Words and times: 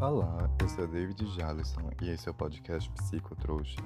Olá, 0.00 0.48
eu 0.58 0.66
sou 0.66 0.86
David 0.86 1.26
Jalisson 1.26 1.90
e 2.00 2.08
esse 2.08 2.26
é 2.26 2.30
o 2.30 2.34
podcast 2.34 2.90
Psicotrouxa. 2.92 3.76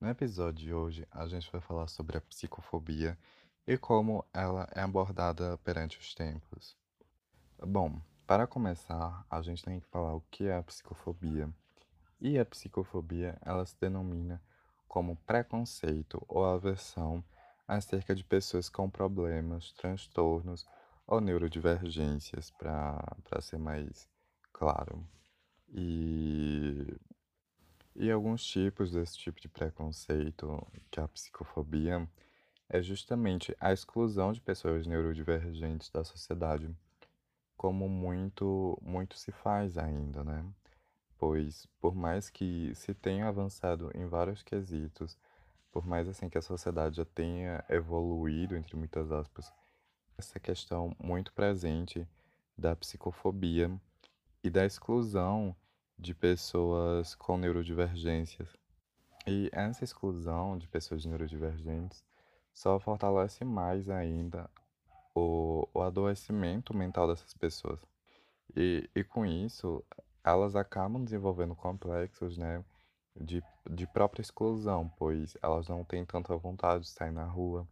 No 0.00 0.08
episódio 0.08 0.66
de 0.66 0.74
hoje, 0.74 1.06
a 1.12 1.28
gente 1.28 1.48
vai 1.52 1.60
falar 1.60 1.86
sobre 1.86 2.18
a 2.18 2.20
psicofobia 2.20 3.16
e 3.64 3.78
como 3.78 4.24
ela 4.34 4.68
é 4.74 4.80
abordada 4.80 5.56
perante 5.58 5.96
os 6.00 6.12
tempos. 6.12 6.76
Bom, 7.64 8.00
para 8.26 8.48
começar, 8.48 9.24
a 9.30 9.40
gente 9.40 9.62
tem 9.62 9.78
que 9.78 9.86
falar 9.86 10.16
o 10.16 10.24
que 10.28 10.48
é 10.48 10.56
a 10.56 10.62
psicofobia. 10.64 11.48
E 12.20 12.36
a 12.36 12.44
psicofobia, 12.44 13.38
ela 13.42 13.64
se 13.64 13.76
denomina 13.80 14.42
como 14.88 15.14
preconceito 15.24 16.20
ou 16.26 16.44
aversão 16.44 17.22
acerca 17.68 18.12
de 18.12 18.24
pessoas 18.24 18.68
com 18.68 18.90
problemas, 18.90 19.70
transtornos 19.74 20.66
ou 21.12 21.20
neurodivergências, 21.20 22.50
para 22.52 23.42
ser 23.42 23.58
mais 23.58 24.08
claro. 24.50 25.06
E, 25.68 26.86
e 27.94 28.10
alguns 28.10 28.42
tipos 28.42 28.90
desse 28.90 29.18
tipo 29.18 29.38
de 29.38 29.46
preconceito, 29.46 30.66
que 30.90 30.98
é 30.98 31.02
a 31.02 31.08
psicofobia, 31.08 32.08
é 32.66 32.80
justamente 32.80 33.54
a 33.60 33.74
exclusão 33.74 34.32
de 34.32 34.40
pessoas 34.40 34.86
neurodivergentes 34.86 35.90
da 35.90 36.02
sociedade, 36.02 36.74
como 37.58 37.90
muito, 37.90 38.78
muito 38.80 39.18
se 39.18 39.32
faz 39.32 39.76
ainda, 39.76 40.24
né? 40.24 40.42
Pois, 41.18 41.66
por 41.78 41.94
mais 41.94 42.30
que 42.30 42.74
se 42.74 42.94
tenha 42.94 43.28
avançado 43.28 43.90
em 43.94 44.06
vários 44.06 44.42
quesitos, 44.42 45.18
por 45.70 45.86
mais 45.86 46.08
assim 46.08 46.30
que 46.30 46.38
a 46.38 46.42
sociedade 46.42 46.96
já 46.96 47.04
tenha 47.04 47.62
evoluído, 47.68 48.56
entre 48.56 48.76
muitas 48.76 49.12
aspas, 49.12 49.52
essa 50.16 50.38
questão 50.38 50.94
muito 50.98 51.32
presente 51.32 52.06
da 52.56 52.76
psicofobia 52.76 53.70
e 54.42 54.50
da 54.50 54.64
exclusão 54.64 55.54
de 55.98 56.14
pessoas 56.14 57.14
com 57.14 57.36
neurodivergências. 57.36 58.48
E 59.26 59.48
essa 59.52 59.84
exclusão 59.84 60.58
de 60.58 60.66
pessoas 60.66 61.04
neurodivergentes 61.04 62.04
só 62.52 62.78
fortalece 62.78 63.44
mais 63.44 63.88
ainda 63.88 64.50
o, 65.14 65.68
o 65.72 65.80
adoecimento 65.80 66.76
mental 66.76 67.06
dessas 67.08 67.32
pessoas. 67.34 67.80
E, 68.56 68.88
e 68.94 69.04
com 69.04 69.24
isso, 69.24 69.84
elas 70.24 70.56
acabam 70.56 71.04
desenvolvendo 71.04 71.54
complexos, 71.54 72.36
né, 72.36 72.64
de, 73.18 73.42
de 73.70 73.86
própria 73.86 74.22
exclusão, 74.22 74.90
pois 74.96 75.36
elas 75.42 75.68
não 75.68 75.84
têm 75.84 76.04
tanta 76.04 76.36
vontade 76.36 76.84
de 76.84 76.90
sair 76.90 77.12
na 77.12 77.24
rua, 77.24 77.66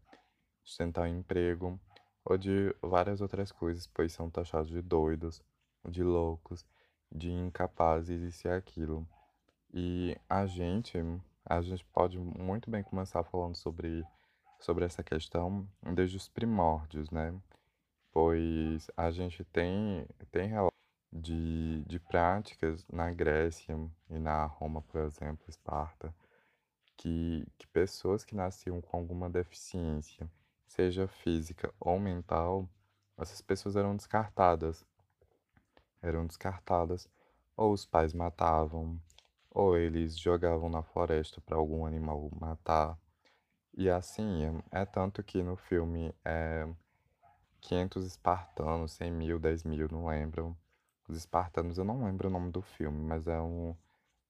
de 0.65 0.77
tentar 0.77 1.03
um 1.03 1.19
emprego, 1.19 1.79
ou 2.25 2.37
de 2.37 2.75
várias 2.83 3.21
outras 3.21 3.53
coisas, 3.53 3.87
pois 3.87 4.13
são 4.13 4.31
taxados 4.31 4.71
de 4.71 4.83
doidos, 4.83 5.43
de 5.89 6.03
loucos, 6.03 6.67
de 7.11 7.31
incapazes 7.31 8.23
e 8.23 8.33
ser 8.33 8.51
aquilo. 8.53 9.07
E 9.73 10.17
a 10.29 10.47
gente, 10.47 10.99
a 11.45 11.61
gente 11.61 11.85
pode 11.87 12.19
muito 12.19 12.71
bem 12.71 12.83
começar 12.83 13.23
falando 13.25 13.57
sobre, 13.57 14.05
sobre 14.61 14.85
essa 14.85 15.03
questão 15.03 15.67
desde 15.95 16.17
os 16.17 16.29
primórdios, 16.29 17.11
né? 17.11 17.35
Pois 18.13 18.91
a 18.97 19.11
gente 19.11 19.45
tem, 19.45 20.07
tem 20.31 20.51
de, 21.13 21.85
de 21.87 21.99
práticas 22.01 22.87
na 22.89 23.11
Grécia 23.13 23.77
e 24.09 24.19
na 24.19 24.45
Roma, 24.47 24.83
por 24.83 25.01
exemplo, 25.01 25.45
Esparta, 25.49 26.15
que, 26.97 27.47
que 27.57 27.67
pessoas 27.69 28.25
que 28.25 28.35
nasciam 28.35 28.81
com 28.81 28.97
alguma 28.97 29.31
deficiência 29.31 30.29
seja 30.71 31.09
física 31.09 31.73
ou 31.81 31.99
mental, 31.99 32.69
essas 33.19 33.41
pessoas 33.41 33.75
eram 33.75 33.97
descartadas. 33.97 34.87
Eram 36.01 36.27
descartadas, 36.27 37.09
ou 37.57 37.73
os 37.73 37.85
pais 37.85 38.15
matavam, 38.15 38.99
ou 39.51 39.77
eles 39.77 40.17
jogavam 40.17 40.69
na 40.69 40.83
floresta 40.83 41.41
para 41.41 41.57
algum 41.57 41.85
animal 41.85 42.31
matar. 42.41 42.97
E 43.75 43.91
assim, 43.91 44.63
é, 44.71 44.85
tanto 44.87 45.23
que 45.25 45.43
no 45.43 45.57
filme 45.57 46.15
é 46.25 46.67
500 47.61 48.07
espartanos, 48.07 48.93
100 48.93 49.11
mil, 49.11 49.39
10 49.41 49.65
mil, 49.65 49.89
não 49.91 50.07
lembro. 50.07 50.57
Os 51.09 51.17
espartanos, 51.17 51.79
eu 51.79 51.85
não 51.85 52.05
lembro 52.05 52.29
o 52.29 52.31
nome 52.31 52.53
do 52.53 52.63
filme, 52.63 53.03
mas 53.03 53.27
é 53.27 53.41
um. 53.41 53.77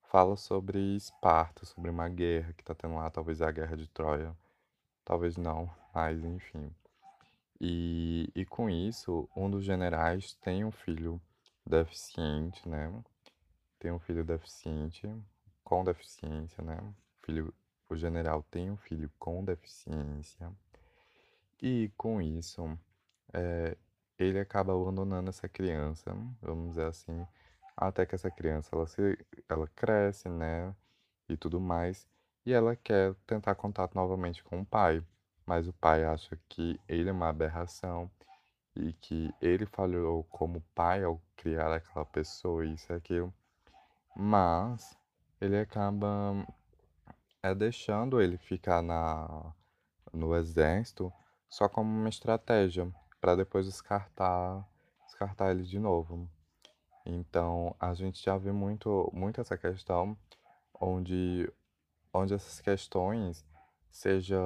Fala 0.04 0.36
sobre 0.36 0.96
Esparta, 0.96 1.64
sobre 1.64 1.90
uma 1.90 2.08
guerra 2.08 2.52
que 2.54 2.64
tá 2.64 2.74
tendo 2.74 2.96
lá, 2.96 3.08
talvez 3.10 3.40
é 3.40 3.44
a 3.46 3.50
Guerra 3.52 3.76
de 3.76 3.86
Troia. 3.88 4.36
Talvez 5.04 5.36
não, 5.36 5.70
mas 5.94 6.22
enfim. 6.24 6.72
E, 7.60 8.30
e 8.34 8.44
com 8.46 8.70
isso, 8.70 9.28
um 9.36 9.50
dos 9.50 9.64
generais 9.64 10.34
tem 10.34 10.64
um 10.64 10.70
filho 10.70 11.20
deficiente, 11.66 12.66
né? 12.68 12.92
Tem 13.78 13.92
um 13.92 13.98
filho 13.98 14.24
deficiente, 14.24 15.10
com 15.62 15.84
deficiência, 15.84 16.64
né? 16.64 16.78
O, 16.80 17.26
filho, 17.26 17.54
o 17.88 17.96
general 17.96 18.42
tem 18.50 18.70
um 18.70 18.76
filho 18.76 19.10
com 19.18 19.44
deficiência. 19.44 20.50
E 21.62 21.90
com 21.96 22.20
isso, 22.22 22.78
é, 23.32 23.76
ele 24.18 24.38
acaba 24.38 24.72
abandonando 24.72 25.28
essa 25.28 25.48
criança, 25.48 26.10
vamos 26.40 26.70
dizer 26.70 26.86
assim, 26.86 27.26
até 27.76 28.06
que 28.06 28.14
essa 28.14 28.30
criança 28.30 28.74
ela, 28.74 28.86
se, 28.86 29.18
ela 29.48 29.68
cresce, 29.68 30.28
né? 30.28 30.74
E 31.28 31.36
tudo 31.36 31.60
mais. 31.60 32.08
E 32.46 32.52
ela 32.52 32.74
quer 32.74 33.14
tentar 33.26 33.54
contato 33.54 33.94
novamente 33.94 34.42
com 34.42 34.60
o 34.60 34.66
pai 34.66 35.04
mas 35.50 35.66
o 35.66 35.72
pai 35.72 36.04
acha 36.04 36.38
que 36.48 36.80
ele 36.88 37.08
é 37.08 37.12
uma 37.12 37.28
aberração 37.28 38.08
e 38.76 38.92
que 38.92 39.34
ele 39.42 39.66
falhou 39.66 40.22
como 40.30 40.62
pai 40.76 41.02
ao 41.02 41.20
criar 41.34 41.72
aquela 41.72 42.04
pessoa, 42.06 42.64
isso 42.64 42.92
e 42.92 42.94
aquilo. 42.94 43.34
Mas 44.14 44.96
ele 45.40 45.58
acaba 45.58 46.46
é, 47.42 47.52
deixando 47.52 48.22
ele 48.22 48.38
ficar 48.38 48.80
na, 48.80 49.52
no 50.12 50.36
exército 50.36 51.12
só 51.48 51.68
como 51.68 51.90
uma 51.90 52.08
estratégia 52.08 52.88
para 53.20 53.34
depois 53.34 53.66
descartar, 53.66 54.64
descartar 55.04 55.50
ele 55.50 55.64
de 55.64 55.80
novo. 55.80 56.30
Então 57.04 57.74
a 57.80 57.92
gente 57.92 58.22
já 58.22 58.38
vê 58.38 58.52
muito, 58.52 59.10
muito 59.12 59.40
essa 59.40 59.58
questão 59.58 60.16
onde, 60.80 61.52
onde 62.14 62.34
essas 62.34 62.60
questões 62.60 63.44
seja, 63.90 64.38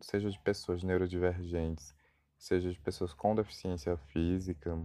seja 0.00 0.30
de 0.30 0.38
pessoas 0.38 0.82
neurodivergentes, 0.82 1.94
seja 2.38 2.70
de 2.70 2.78
pessoas 2.78 3.14
com 3.14 3.34
deficiência 3.34 3.96
física, 3.96 4.78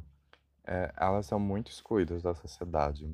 é, 0.66 0.94
elas 0.98 1.26
são 1.26 1.40
muito 1.40 1.72
excluídas 1.72 2.24
da 2.24 2.34
sociedade. 2.34 3.10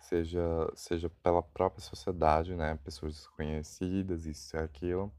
Seja, 0.00 0.42
seja 0.74 1.10
pela 1.22 1.42
própria 1.42 1.82
sociedade, 1.82 2.54
né? 2.54 2.78
Pessoas 2.84 3.14
desconhecidas, 3.14 4.24
isso 4.24 4.56
e 4.56 4.58
aquilo, 4.58 5.12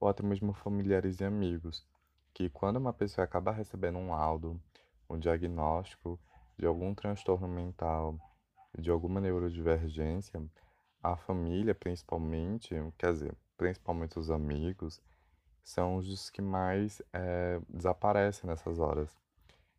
ou 0.00 0.08
até 0.08 0.22
mesmo 0.22 0.52
familiares 0.54 1.20
e 1.20 1.24
amigos, 1.24 1.86
que 2.32 2.48
quando 2.48 2.76
uma 2.76 2.92
pessoa 2.92 3.24
acaba 3.24 3.52
recebendo 3.52 3.98
um 3.98 4.10
laudo, 4.10 4.60
um 5.08 5.18
diagnóstico 5.18 6.18
de 6.58 6.66
algum 6.66 6.94
transtorno 6.94 7.46
mental, 7.46 8.18
de 8.78 8.90
alguma 8.90 9.20
neurodivergência, 9.20 10.42
a 11.02 11.16
família, 11.16 11.74
principalmente, 11.74 12.74
quer 12.96 13.12
dizer, 13.12 13.36
principalmente 13.62 14.18
os 14.18 14.28
amigos, 14.28 15.00
são 15.62 15.94
os 15.94 16.28
que 16.30 16.42
mais 16.42 17.00
é, 17.12 17.60
desaparecem 17.68 18.50
nessas 18.50 18.80
horas. 18.80 19.16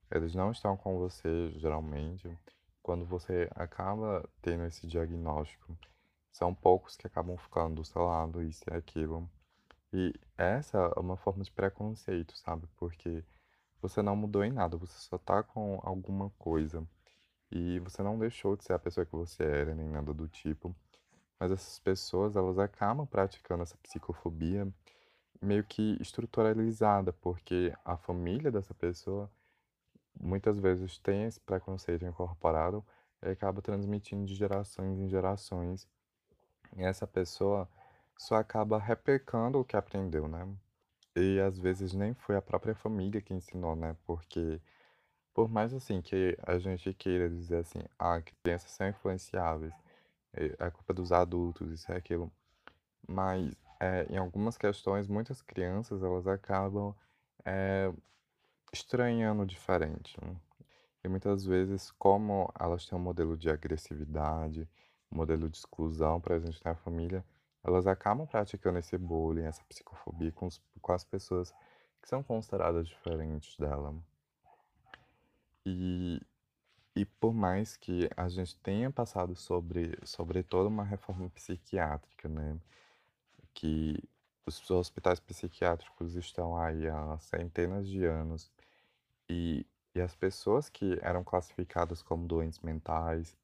Eles 0.09 0.33
não 0.33 0.51
estão 0.51 0.77
com 0.77 0.97
você, 0.97 1.51
geralmente, 1.57 2.33
quando 2.81 3.03
você 3.03 3.49
acaba 3.53 4.23
tendo 4.41 4.63
esse 4.63 4.87
diagnóstico. 4.87 5.77
São 6.31 6.55
poucos 6.55 6.95
que 6.95 7.05
acabam 7.05 7.35
ficando 7.35 7.75
do 7.75 7.83
seu 7.83 8.05
lado, 8.05 8.41
isso 8.41 8.63
e 8.71 8.73
aquilo. 8.73 9.29
E 9.91 10.13
essa 10.37 10.77
é 10.95 10.99
uma 10.99 11.17
forma 11.17 11.43
de 11.43 11.51
preconceito, 11.51 12.37
sabe? 12.37 12.65
Porque 12.77 13.21
você 13.81 14.01
não 14.01 14.15
mudou 14.15 14.45
em 14.45 14.51
nada, 14.53 14.77
você 14.77 14.97
só 14.97 15.17
tá 15.17 15.43
com 15.43 15.81
alguma 15.83 16.29
coisa. 16.39 16.87
E 17.51 17.79
você 17.79 18.01
não 18.01 18.17
deixou 18.17 18.55
de 18.55 18.63
ser 18.63 18.71
a 18.71 18.79
pessoa 18.79 19.05
que 19.05 19.11
você 19.11 19.43
era, 19.43 19.75
nem 19.75 19.89
nada 19.89 20.13
do 20.13 20.29
tipo. 20.29 20.73
Mas 21.43 21.51
essas 21.51 21.77
pessoas, 21.77 22.37
elas 22.37 22.57
acabam 22.57 23.05
praticando 23.05 23.63
essa 23.63 23.75
psicofobia 23.83 24.65
meio 25.41 25.61
que 25.65 25.97
estruturalizada, 25.99 27.11
porque 27.11 27.73
a 27.83 27.97
família 27.97 28.49
dessa 28.49 28.73
pessoa 28.73 29.29
muitas 30.17 30.57
vezes 30.57 30.97
tem 30.99 31.25
esse 31.25 31.41
preconceito 31.41 32.05
incorporado 32.05 32.81
e 33.21 33.27
acaba 33.27 33.61
transmitindo 33.61 34.25
de 34.25 34.33
gerações 34.35 34.97
em 34.97 35.09
gerações. 35.09 35.85
E 36.77 36.81
essa 36.81 37.05
pessoa 37.05 37.67
só 38.17 38.35
acaba 38.35 38.79
replicando 38.79 39.59
o 39.59 39.65
que 39.65 39.75
aprendeu, 39.75 40.29
né? 40.29 40.47
E 41.13 41.41
às 41.41 41.59
vezes 41.59 41.91
nem 41.91 42.13
foi 42.13 42.37
a 42.37 42.41
própria 42.41 42.73
família 42.73 43.21
que 43.21 43.33
ensinou, 43.33 43.75
né? 43.75 43.97
Porque 44.05 44.61
por 45.33 45.49
mais 45.49 45.73
assim 45.73 46.01
que 46.01 46.37
a 46.41 46.57
gente 46.57 46.93
queira 46.93 47.29
dizer 47.29 47.57
assim, 47.57 47.83
ah, 47.99 48.21
crianças 48.21 48.71
são 48.71 48.87
influenciáveis, 48.87 49.73
é, 50.33 50.55
é 50.59 50.71
culpa 50.71 50.93
dos 50.93 51.11
adultos, 51.11 51.71
isso 51.71 51.91
é 51.91 51.97
aquilo. 51.97 52.31
Mas 53.07 53.53
é, 53.79 54.05
em 54.09 54.17
algumas 54.17 54.57
questões, 54.57 55.07
muitas 55.07 55.41
crianças 55.41 56.03
elas 56.03 56.27
acabam 56.27 56.95
é, 57.45 57.91
estranhando 58.71 59.45
diferente. 59.45 60.17
E 61.03 61.07
muitas 61.07 61.45
vezes, 61.45 61.91
como 61.91 62.51
elas 62.59 62.85
têm 62.85 62.97
um 62.97 63.01
modelo 63.01 63.37
de 63.37 63.49
agressividade, 63.49 64.67
um 65.11 65.17
modelo 65.17 65.49
de 65.49 65.57
exclusão 65.57 66.19
presente 66.21 66.63
na 66.63 66.75
família, 66.75 67.25
elas 67.63 67.87
acabam 67.87 68.25
praticando 68.25 68.79
esse 68.79 68.97
bullying, 68.97 69.43
essa 69.43 69.63
psicofobia 69.65 70.31
com, 70.31 70.47
os, 70.47 70.61
com 70.81 70.91
as 70.91 71.03
pessoas 71.03 71.53
que 72.01 72.09
são 72.09 72.23
consideradas 72.23 72.87
diferentes 72.87 73.57
dela. 73.57 73.95
E, 75.65 76.21
e 76.95 77.05
por 77.05 77.33
mais 77.33 77.75
que 77.75 78.09
a 78.15 78.29
gente 78.29 78.55
tenha 78.57 78.91
passado 78.91 79.35
sobre, 79.35 79.97
sobre 80.03 80.43
toda 80.43 80.69
uma 80.69 80.83
reforma 80.83 81.29
psiquiátrica, 81.29 82.29
né? 82.29 82.57
Que 83.53 83.97
os 84.45 84.69
hospitais 84.71 85.19
psiquiátricos 85.19 86.15
estão 86.15 86.57
aí 86.57 86.87
há 86.87 87.17
centenas 87.19 87.87
de 87.87 88.05
anos 88.05 88.51
e, 89.29 89.65
e 89.95 90.01
as 90.01 90.15
pessoas 90.15 90.69
que 90.69 90.99
eram 91.01 91.23
classificadas 91.23 92.01
como 92.01 92.27
doentes 92.27 92.59
mentais, 92.59 93.35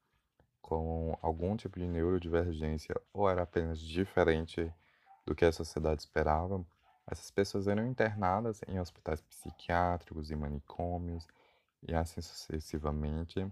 com 0.62 1.18
algum 1.22 1.56
tipo 1.56 1.78
de 1.78 1.86
neurodivergência 1.86 2.94
ou 3.12 3.28
era 3.28 3.42
apenas 3.42 3.80
diferente 3.80 4.72
do 5.26 5.34
que 5.34 5.44
a 5.44 5.52
sociedade 5.52 6.02
esperava, 6.02 6.64
essas 7.06 7.30
pessoas 7.30 7.66
eram 7.66 7.86
internadas 7.86 8.60
em 8.68 8.78
hospitais 8.78 9.20
psiquiátricos 9.22 10.30
e 10.30 10.36
manicômios 10.36 11.26
e 11.86 11.94
assim 11.94 12.20
sucessivamente. 12.20 13.46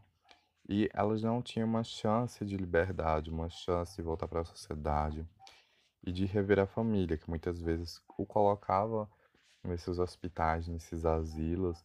E 0.69 0.89
elas 0.93 1.23
não 1.23 1.41
tinham 1.43 1.67
uma 1.67 1.83
chance 1.83 2.45
de 2.45 2.57
liberdade, 2.57 3.31
uma 3.31 3.49
chance 3.49 3.97
de 3.97 4.03
voltar 4.03 4.29
para 4.29 4.43
a 4.43 4.45
sociedade 4.45 5.27
e 6.05 6.13
de 6.13 6.27
rever 6.27 6.59
a 6.59 6.67
família, 6.67 7.17
que 7.17 7.29
muitas 7.29 7.61
vezes 7.61 8.03
o 8.17 8.27
colocava 8.27 9.09
nesses 9.65 9.99
hospitais, 9.99 10.69
nesses 10.69 11.05
asilos, 11.05 11.85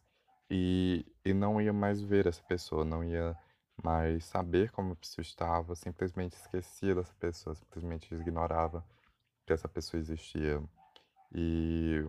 e, 0.50 1.04
e 1.24 1.32
não 1.32 1.60
ia 1.60 1.72
mais 1.72 2.02
ver 2.02 2.26
essa 2.26 2.42
pessoa, 2.42 2.84
não 2.84 3.02
ia 3.02 3.36
mais 3.82 4.24
saber 4.24 4.70
como 4.70 4.92
a 4.92 4.96
pessoa 4.96 5.22
estava, 5.22 5.74
simplesmente 5.74 6.34
esquecia 6.34 6.94
dessa 6.94 7.14
pessoa, 7.14 7.54
simplesmente 7.54 8.14
ignorava 8.14 8.84
que 9.46 9.52
essa 9.52 9.68
pessoa 9.68 10.00
existia. 10.00 10.62
E, 11.34 12.06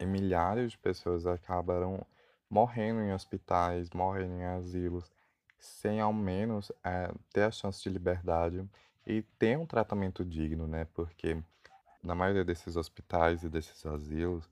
e 0.00 0.06
milhares 0.06 0.72
de 0.72 0.78
pessoas 0.78 1.26
acabaram 1.26 2.04
morrendo 2.48 3.00
em 3.00 3.12
hospitais, 3.12 3.90
morrendo 3.90 4.34
em 4.34 4.44
asilos, 4.44 5.10
sem 5.58 6.00
ao 6.00 6.12
menos 6.12 6.70
é, 6.84 7.12
ter 7.32 7.42
a 7.42 7.50
chance 7.50 7.82
de 7.82 7.88
liberdade 7.88 8.68
e 9.06 9.22
ter 9.38 9.58
um 9.58 9.66
tratamento 9.66 10.24
digno, 10.24 10.66
né? 10.66 10.86
Porque 10.94 11.42
na 12.02 12.14
maioria 12.14 12.44
desses 12.44 12.76
hospitais 12.76 13.42
e 13.42 13.48
desses 13.48 13.84
asilos, 13.86 14.48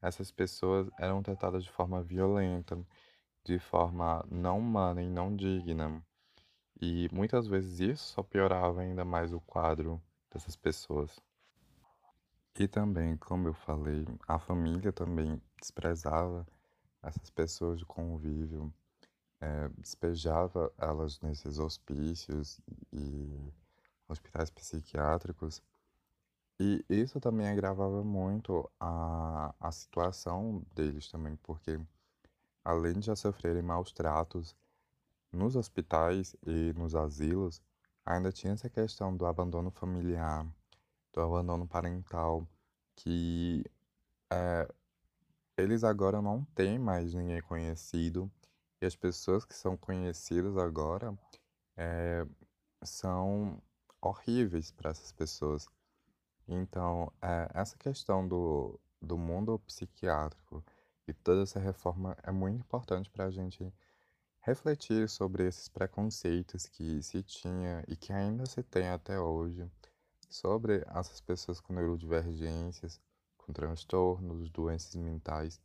essas 0.00 0.30
pessoas 0.30 0.88
eram 0.98 1.22
tratadas 1.22 1.64
de 1.64 1.70
forma 1.70 2.02
violenta, 2.02 2.78
de 3.44 3.58
forma 3.58 4.24
não 4.30 4.58
humana 4.58 5.02
e 5.02 5.08
não 5.08 5.34
digna. 5.34 6.02
E 6.80 7.08
muitas 7.12 7.46
vezes 7.46 7.80
isso 7.80 8.04
só 8.14 8.22
piorava 8.22 8.80
ainda 8.80 9.04
mais 9.04 9.32
o 9.32 9.40
quadro 9.40 10.00
dessas 10.30 10.54
pessoas. 10.54 11.18
E 12.58 12.66
também, 12.68 13.16
como 13.16 13.48
eu 13.48 13.54
falei, 13.54 14.04
a 14.26 14.38
família 14.38 14.92
também 14.92 15.40
desprezava 15.60 16.46
essas 17.02 17.30
pessoas 17.30 17.78
de 17.78 17.84
convívio, 17.86 18.72
é, 19.40 19.68
despejava 19.78 20.72
elas 20.78 21.20
nesses 21.20 21.58
hospícios 21.58 22.60
e 22.92 23.52
hospitais 24.08 24.50
psiquiátricos. 24.50 25.62
E 26.60 26.84
isso 26.88 27.20
também 27.20 27.48
agravava 27.48 28.02
muito 28.02 28.68
a, 28.80 29.54
a 29.60 29.70
situação 29.70 30.62
deles 30.74 31.08
também, 31.08 31.36
porque 31.36 31.80
além 32.64 32.98
de 32.98 33.06
já 33.06 33.16
sofrerem 33.16 33.62
maus 33.62 33.92
tratos 33.92 34.56
nos 35.32 35.54
hospitais 35.54 36.34
e 36.44 36.72
nos 36.76 36.94
asilos, 36.94 37.62
ainda 38.04 38.32
tinha 38.32 38.54
essa 38.54 38.68
questão 38.68 39.16
do 39.16 39.24
abandono 39.24 39.70
familiar, 39.70 40.46
do 41.12 41.20
abandono 41.20 41.66
parental, 41.66 42.46
que 42.96 43.64
é, 44.30 44.68
eles 45.58 45.84
agora 45.84 46.22
não 46.22 46.44
têm 46.54 46.78
mais 46.78 47.12
ninguém 47.12 47.42
conhecido, 47.42 48.30
e 48.80 48.86
as 48.86 48.94
pessoas 48.94 49.44
que 49.44 49.54
são 49.54 49.76
conhecidas 49.76 50.56
agora 50.56 51.16
é, 51.76 52.24
são 52.82 53.60
horríveis 54.00 54.70
para 54.70 54.90
essas 54.90 55.12
pessoas. 55.12 55.68
Então, 56.46 57.12
é, 57.20 57.50
essa 57.54 57.76
questão 57.76 58.26
do, 58.26 58.78
do 59.02 59.18
mundo 59.18 59.58
psiquiátrico 59.60 60.64
e 61.06 61.12
toda 61.12 61.42
essa 61.42 61.58
reforma 61.58 62.16
é 62.22 62.30
muito 62.30 62.60
importante 62.60 63.10
para 63.10 63.24
a 63.24 63.30
gente 63.30 63.72
refletir 64.40 65.08
sobre 65.08 65.46
esses 65.46 65.68
preconceitos 65.68 66.66
que 66.66 67.02
se 67.02 67.22
tinha 67.22 67.84
e 67.88 67.96
que 67.96 68.12
ainda 68.12 68.46
se 68.46 68.62
tem 68.62 68.88
até 68.88 69.18
hoje 69.20 69.68
sobre 70.30 70.84
essas 70.88 71.20
pessoas 71.20 71.60
com 71.60 71.72
neurodivergências, 71.72 73.00
com 73.48 73.52
transtornos, 73.54 74.50
doenças 74.50 74.94
mentais 74.94 75.58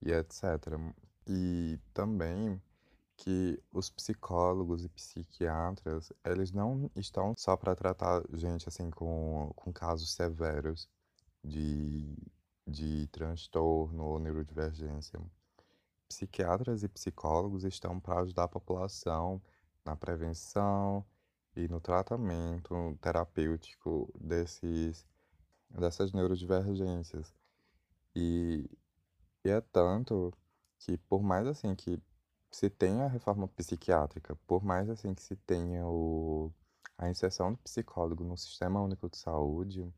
e 0.00 0.12
etc. 0.12 0.78
E 1.26 1.78
também 1.92 2.62
que 3.16 3.60
os 3.72 3.90
psicólogos 3.90 4.84
e 4.84 4.88
psiquiatras, 4.88 6.12
eles 6.24 6.52
não 6.52 6.88
estão 6.94 7.34
só 7.36 7.56
para 7.56 7.74
tratar 7.74 8.22
gente 8.32 8.68
assim 8.68 8.88
com, 8.90 9.50
com 9.56 9.72
casos 9.72 10.12
severos 10.12 10.88
de, 11.42 12.16
de 12.64 13.08
transtorno 13.08 14.04
ou 14.04 14.18
neurodivergência. 14.20 15.20
Psiquiatras 16.08 16.84
e 16.84 16.88
psicólogos 16.88 17.64
estão 17.64 17.98
para 17.98 18.20
ajudar 18.20 18.44
a 18.44 18.48
população 18.48 19.42
na 19.84 19.96
prevenção 19.96 21.04
e 21.56 21.66
no 21.66 21.80
tratamento 21.80 22.96
terapêutico 23.00 24.08
desses, 24.18 25.04
dessas 25.70 26.12
neurodivergências. 26.12 27.32
E, 28.14 28.68
e 29.44 29.50
é 29.50 29.60
tanto 29.60 30.32
que 30.78 30.96
por 30.96 31.22
mais 31.22 31.46
assim 31.46 31.74
que 31.74 32.00
se 32.50 32.70
tenha 32.70 33.04
a 33.04 33.08
reforma 33.08 33.46
psiquiátrica, 33.48 34.36
por 34.46 34.64
mais 34.64 34.88
assim 34.88 35.14
que 35.14 35.22
se 35.22 35.36
tenha 35.36 35.86
o, 35.86 36.52
a 36.96 37.08
inserção 37.08 37.52
do 37.52 37.58
psicólogo 37.58 38.24
no 38.24 38.36
Sistema 38.36 38.80
Único 38.80 39.08
de 39.08 39.18
Saúde, 39.18 39.92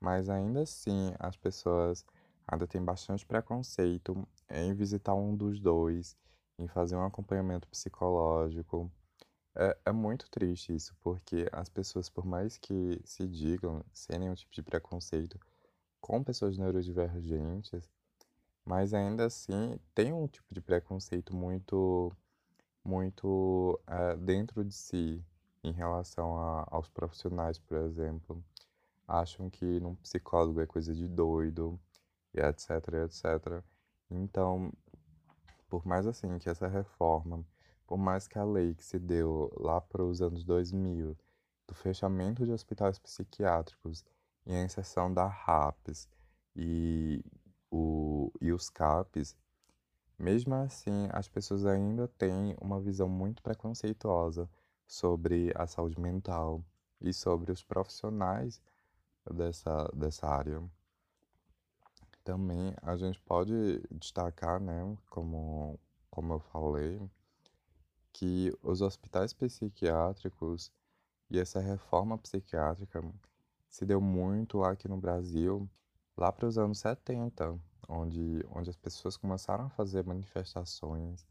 mas 0.00 0.28
ainda 0.28 0.62
assim 0.62 1.12
as 1.18 1.36
pessoas 1.36 2.04
ainda 2.46 2.66
têm 2.66 2.84
bastante 2.84 3.24
preconceito 3.24 4.26
em 4.50 4.74
visitar 4.74 5.14
um 5.14 5.34
dos 5.34 5.60
dois, 5.60 6.16
em 6.58 6.68
fazer 6.68 6.96
um 6.96 7.04
acompanhamento 7.04 7.68
psicológico. 7.68 8.90
É, 9.56 9.76
é 9.86 9.92
muito 9.92 10.28
triste 10.30 10.74
isso, 10.74 10.94
porque 11.00 11.48
as 11.52 11.68
pessoas, 11.68 12.08
por 12.08 12.26
mais 12.26 12.56
que 12.58 13.00
se 13.04 13.26
digam 13.26 13.84
sem 13.92 14.18
nenhum 14.18 14.34
tipo 14.34 14.52
de 14.52 14.62
preconceito 14.62 15.38
com 16.00 16.22
pessoas 16.22 16.58
neurodivergentes, 16.58 17.88
mas 18.64 18.94
ainda 18.94 19.26
assim 19.26 19.78
tem 19.94 20.12
um 20.12 20.26
tipo 20.26 20.52
de 20.52 20.60
preconceito 20.60 21.34
muito, 21.34 22.12
muito 22.84 23.80
uh, 23.88 24.16
dentro 24.18 24.64
de 24.64 24.74
si 24.74 25.24
em 25.62 25.72
relação 25.72 26.38
a, 26.38 26.66
aos 26.70 26.88
profissionais, 26.88 27.58
por 27.58 27.76
exemplo. 27.78 28.42
Acham 29.06 29.50
que 29.50 29.80
num 29.80 29.94
psicólogo 29.96 30.60
é 30.60 30.66
coisa 30.66 30.94
de 30.94 31.06
doido, 31.08 31.78
e 32.34 32.40
etc, 32.40 32.70
etc. 33.04 33.62
Então, 34.10 34.72
por 35.68 35.86
mais 35.86 36.06
assim 36.06 36.38
que 36.38 36.48
essa 36.48 36.68
reforma, 36.68 37.44
por 37.86 37.98
mais 37.98 38.26
que 38.26 38.38
a 38.38 38.44
lei 38.44 38.74
que 38.74 38.84
se 38.84 38.98
deu 38.98 39.52
lá 39.56 39.80
para 39.80 40.02
os 40.02 40.22
anos 40.22 40.44
2000, 40.44 41.16
do 41.66 41.74
fechamento 41.74 42.44
de 42.44 42.52
hospitais 42.52 42.98
psiquiátricos 42.98 44.04
e 44.46 44.54
a 44.54 44.62
inserção 44.62 45.12
da 45.12 45.26
RAPS 45.26 46.08
e 46.54 47.24
o, 47.70 48.30
e 48.40 48.52
os 48.52 48.70
CAPs, 48.70 49.36
mesmo 50.18 50.54
assim, 50.54 51.08
as 51.12 51.28
pessoas 51.28 51.66
ainda 51.66 52.06
têm 52.06 52.56
uma 52.60 52.80
visão 52.80 53.08
muito 53.08 53.42
preconceituosa 53.42 54.48
sobre 54.86 55.52
a 55.56 55.66
saúde 55.66 55.98
mental 56.00 56.62
e 57.00 57.12
sobre 57.12 57.50
os 57.50 57.62
profissionais 57.62 58.62
dessa, 59.28 59.90
dessa 59.94 60.28
área. 60.28 60.62
Também 62.22 62.74
a 62.80 62.96
gente 62.96 63.20
pode 63.20 63.82
destacar, 63.90 64.60
né, 64.60 64.96
como, 65.10 65.78
como 66.10 66.34
eu 66.34 66.40
falei, 66.40 67.00
que 68.14 68.56
os 68.62 68.80
hospitais 68.80 69.34
psiquiátricos 69.34 70.72
e 71.28 71.38
essa 71.38 71.60
reforma 71.60 72.16
psiquiátrica 72.16 73.02
se 73.68 73.84
deu 73.84 74.00
muito 74.00 74.62
aqui 74.62 74.86
no 74.88 74.96
Brasil 74.96 75.68
lá 76.16 76.30
para 76.30 76.46
os 76.46 76.56
anos 76.56 76.78
70, 76.78 77.58
onde, 77.88 78.46
onde 78.50 78.70
as 78.70 78.76
pessoas 78.76 79.16
começaram 79.16 79.66
a 79.66 79.70
fazer 79.70 80.04
manifestações 80.04 81.26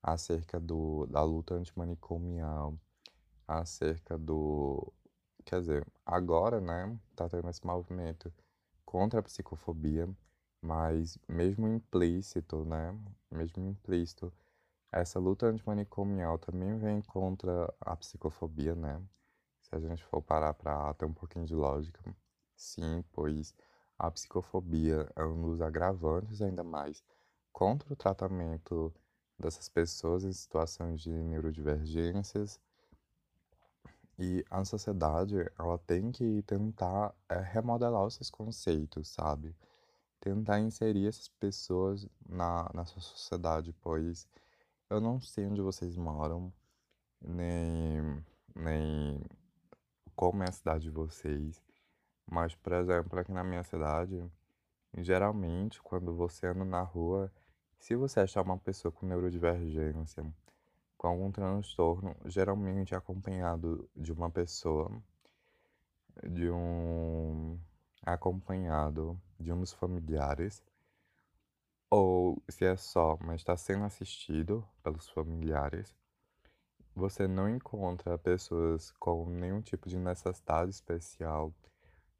acerca 0.00 0.60
do, 0.60 1.04
da 1.06 1.22
luta 1.22 1.54
antimanicomial, 1.54 2.78
acerca 3.46 4.16
do. 4.16 4.92
Quer 5.44 5.60
dizer, 5.60 5.86
agora, 6.06 6.60
né, 6.60 6.96
tá 7.16 7.28
tendo 7.28 7.48
esse 7.50 7.66
movimento 7.66 8.32
contra 8.84 9.18
a 9.18 9.22
psicofobia, 9.22 10.08
mas 10.62 11.18
mesmo 11.28 11.66
implícito, 11.66 12.64
né? 12.64 12.96
Mesmo 13.30 13.66
implícito, 13.66 14.32
essa 14.92 15.18
luta 15.18 15.46
antimanicomial 15.46 16.38
também 16.38 16.78
vem 16.78 17.00
contra 17.02 17.72
a 17.80 17.96
psicofobia, 17.96 18.74
né? 18.74 19.00
Se 19.62 19.74
a 19.74 19.78
gente 19.80 20.04
for 20.04 20.20
parar 20.20 20.54
para 20.54 20.92
ter 20.94 21.04
um 21.04 21.12
pouquinho 21.12 21.44
de 21.44 21.54
lógica, 21.54 22.02
sim, 22.56 23.04
pois 23.12 23.54
a 23.98 24.10
psicofobia 24.10 25.08
é 25.14 25.24
um 25.24 25.42
dos 25.42 25.60
agravantes 25.60 26.42
ainda 26.42 26.64
mais 26.64 27.04
contra 27.52 27.92
o 27.92 27.96
tratamento 27.96 28.92
dessas 29.38 29.68
pessoas 29.68 30.24
em 30.24 30.32
situações 30.32 31.00
de 31.00 31.10
neurodivergências. 31.10 32.58
E 34.18 34.44
a 34.50 34.64
sociedade, 34.64 35.36
ela 35.58 35.78
tem 35.78 36.12
que 36.12 36.42
tentar 36.42 37.14
é, 37.28 37.38
remodelar 37.40 38.06
esses 38.06 38.28
conceitos, 38.28 39.08
sabe? 39.08 39.56
Tentar 40.20 40.60
inserir 40.60 41.08
essas 41.08 41.28
pessoas 41.28 42.06
na, 42.28 42.70
na 42.74 42.84
sua 42.84 43.00
sociedade, 43.00 43.72
pois 43.80 44.26
eu 44.90 45.00
não 45.00 45.20
sei 45.20 45.46
onde 45.46 45.62
vocês 45.62 45.96
moram, 45.96 46.52
nem, 47.22 48.24
nem 48.54 49.20
como 50.16 50.42
é 50.42 50.48
a 50.48 50.52
cidade 50.52 50.84
de 50.84 50.90
vocês, 50.90 51.62
mas, 52.30 52.54
por 52.56 52.72
exemplo, 52.72 53.18
aqui 53.18 53.32
na 53.32 53.44
minha 53.44 53.62
cidade, 53.62 54.22
geralmente, 54.98 55.80
quando 55.82 56.14
você 56.14 56.48
anda 56.48 56.64
na 56.64 56.82
rua, 56.82 57.32
se 57.78 57.94
você 57.94 58.20
achar 58.20 58.42
uma 58.42 58.58
pessoa 58.58 58.90
com 58.92 59.06
neurodivergência, 59.06 60.24
com 60.98 61.06
algum 61.06 61.30
transtorno, 61.30 62.14
geralmente 62.26 62.94
acompanhado 62.94 63.88
de 63.96 64.12
uma 64.12 64.28
pessoa, 64.28 64.90
de 66.28 66.50
um 66.50 67.58
acompanhado 68.02 69.20
de 69.38 69.52
um 69.52 69.60
dos 69.60 69.72
familiares, 69.72 70.62
ou 71.90 72.40
se 72.48 72.64
é 72.64 72.76
só, 72.76 73.18
mas 73.20 73.40
está 73.40 73.56
sendo 73.56 73.84
assistido 73.84 74.66
pelos 74.82 75.08
familiares, 75.08 75.94
você 76.94 77.26
não 77.26 77.48
encontra 77.48 78.16
pessoas 78.16 78.92
com 78.92 79.28
nenhum 79.28 79.60
tipo 79.60 79.88
de 79.88 79.98
necessidade 79.98 80.70
especial 80.70 81.52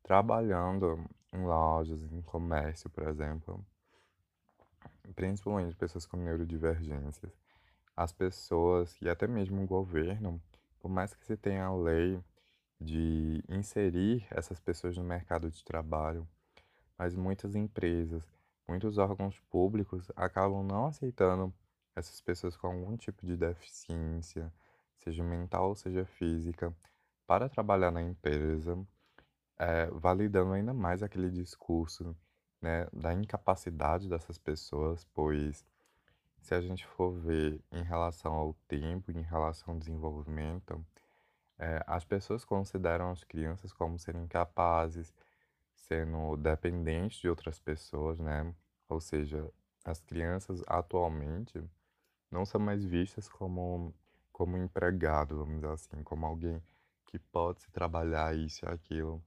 trabalhando 0.03 1.05
em 1.33 1.45
lojas, 1.45 2.03
em 2.03 2.23
comércio, 2.23 2.91
por 2.91 3.07
exemplo, 3.07 3.65
principalmente 5.15 5.77
pessoas 5.77 6.07
com 6.07 6.17
neurodivergências. 6.17 7.33
As 7.97 8.13
pessoas 8.13 8.97
e 9.01 9.09
até 9.09 9.27
mesmo 9.27 9.63
o 9.63 9.67
governo, 9.67 10.41
por 10.81 10.89
mais 10.89 11.15
que 11.15 11.25
se 11.25 11.37
tenha 11.37 11.67
a 11.67 11.75
lei 11.75 12.21
de 12.81 13.45
inserir 13.49 14.27
essas 14.31 14.59
pessoas 14.59 14.97
no 14.97 15.05
mercado 15.05 15.51
de 15.51 15.63
trabalho, 15.63 16.27
mas 16.97 17.15
muitas 17.15 17.55
empresas, 17.55 18.25
muitos 18.71 18.99
órgãos 18.99 19.39
públicos 19.51 20.11
acabam 20.15 20.63
não 20.63 20.87
aceitando 20.87 21.53
essas 21.97 22.21
pessoas 22.21 22.57
com 22.57 22.69
algum 22.69 22.97
tipo 22.97 23.27
de 23.27 23.37
deficiência, 23.37 24.53
seja 24.97 25.25
mental 25.25 25.71
ou 25.71 25.75
seja 25.75 26.05
física, 26.05 26.73
para 27.27 27.49
trabalhar 27.49 27.91
na 27.91 28.01
empresa, 28.01 28.79
é, 29.59 29.87
validando 29.87 30.53
ainda 30.53 30.73
mais 30.73 31.03
aquele 31.03 31.31
discurso 31.31 32.17
né, 32.63 32.87
da 32.93 33.13
incapacidade 33.13 34.09
dessas 34.09 34.39
pessoas, 34.39 35.05
pois 35.13 35.67
se 36.41 36.55
a 36.55 36.61
gente 36.61 36.87
for 36.87 37.11
ver 37.11 37.61
em 37.73 37.83
relação 37.83 38.33
ao 38.33 38.55
tempo, 38.69 39.11
em 39.11 39.23
relação 39.23 39.75
ao 39.75 39.81
desenvolvimento, 39.81 40.85
é, 41.59 41.83
as 41.87 42.05
pessoas 42.05 42.45
consideram 42.45 43.11
as 43.11 43.25
crianças 43.25 43.73
como 43.73 43.99
serem 43.99 44.23
incapazes, 44.23 45.13
sendo 45.75 46.37
dependentes 46.37 47.21
de 47.21 47.29
outras 47.29 47.59
pessoas, 47.59 48.21
né? 48.21 48.55
Ou 48.91 49.01
seja, 49.01 49.49
as 49.85 50.01
crianças 50.01 50.63
atualmente 50.67 51.63
não 52.31 52.45
são 52.45 52.61
mais 52.61 52.85
vistas 52.85 53.29
como, 53.29 53.95
como 54.33 54.57
empregado, 54.57 55.39
vamos 55.39 55.57
dizer 55.57 55.73
assim, 55.73 56.03
como 56.03 56.27
alguém 56.27 56.63
que 57.07 57.19
pode 57.19 57.63
se 57.63 57.71
trabalhar 57.71 58.37
isso 58.37 58.65
e 58.65 58.69
aquilo, 58.69 59.23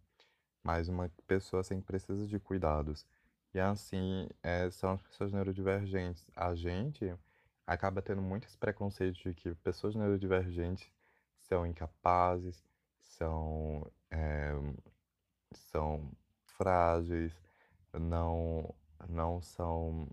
mas 0.63 0.89
uma 0.89 1.09
pessoa 1.27 1.63
sempre 1.63 1.85
precisa 1.85 2.27
de 2.27 2.39
cuidados. 2.39 3.05
E 3.53 3.59
assim, 3.59 4.27
é, 4.41 4.69
são 4.71 4.91
as 4.91 5.01
pessoas 5.01 5.31
neurodivergentes. 5.31 6.25
A 6.35 6.55
gente 6.55 7.13
acaba 7.65 8.01
tendo 8.01 8.21
muitos 8.21 8.55
preconceitos 8.55 9.21
de 9.21 9.33
que 9.33 9.55
pessoas 9.55 9.95
neurodivergentes 9.95 10.91
são 11.37 11.65
incapazes, 11.65 12.63
são, 12.99 13.89
é, 14.11 14.53
são 15.53 16.11
frágeis, 16.45 17.33
não, 17.93 18.73
não 19.09 19.41
são, 19.41 20.07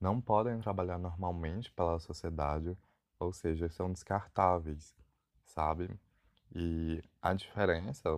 não 0.00 0.20
podem 0.20 0.60
trabalhar 0.60 0.98
normalmente 0.98 1.70
pela 1.72 1.98
sociedade, 1.98 2.76
ou 3.18 3.32
seja, 3.32 3.68
são 3.68 3.92
descartáveis, 3.92 4.94
sabe? 5.44 5.90
E 6.54 7.02
a 7.20 7.34
diferença, 7.34 8.10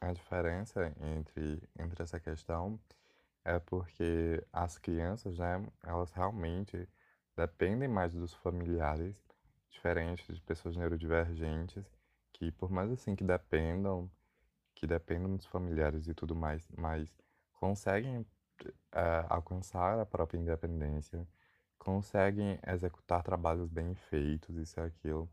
a 0.00 0.12
diferença 0.12 0.94
entre, 1.00 1.62
entre 1.78 2.02
essa 2.02 2.20
questão 2.20 2.78
é 3.44 3.58
porque 3.58 4.44
as 4.52 4.76
crianças, 4.78 5.38
né, 5.38 5.64
elas 5.82 6.10
realmente 6.10 6.88
dependem 7.36 7.88
mais 7.88 8.12
dos 8.14 8.34
familiares, 8.34 9.16
diferentes 9.70 10.34
de 10.34 10.40
pessoas 10.40 10.76
neurodivergentes, 10.76 11.84
que 12.32 12.50
por 12.50 12.70
mais 12.70 12.90
assim 12.90 13.14
que 13.14 13.24
dependam, 13.24 14.10
que 14.74 14.86
dependam 14.86 15.36
dos 15.36 15.46
familiares 15.46 16.08
e 16.08 16.14
tudo 16.14 16.34
mais, 16.34 16.68
mas 16.76 17.08
conseguem 17.56 18.26
é, 18.92 19.26
alcançar 19.28 19.98
a 19.98 20.06
própria 20.06 20.38
independência, 20.38 21.26
conseguem 21.78 22.58
executar 22.66 23.22
trabalhos 23.22 23.68
bem 23.68 23.94
feitos, 23.94 24.56
isso 24.56 24.80
e 24.80 24.82
aquilo. 24.82 25.28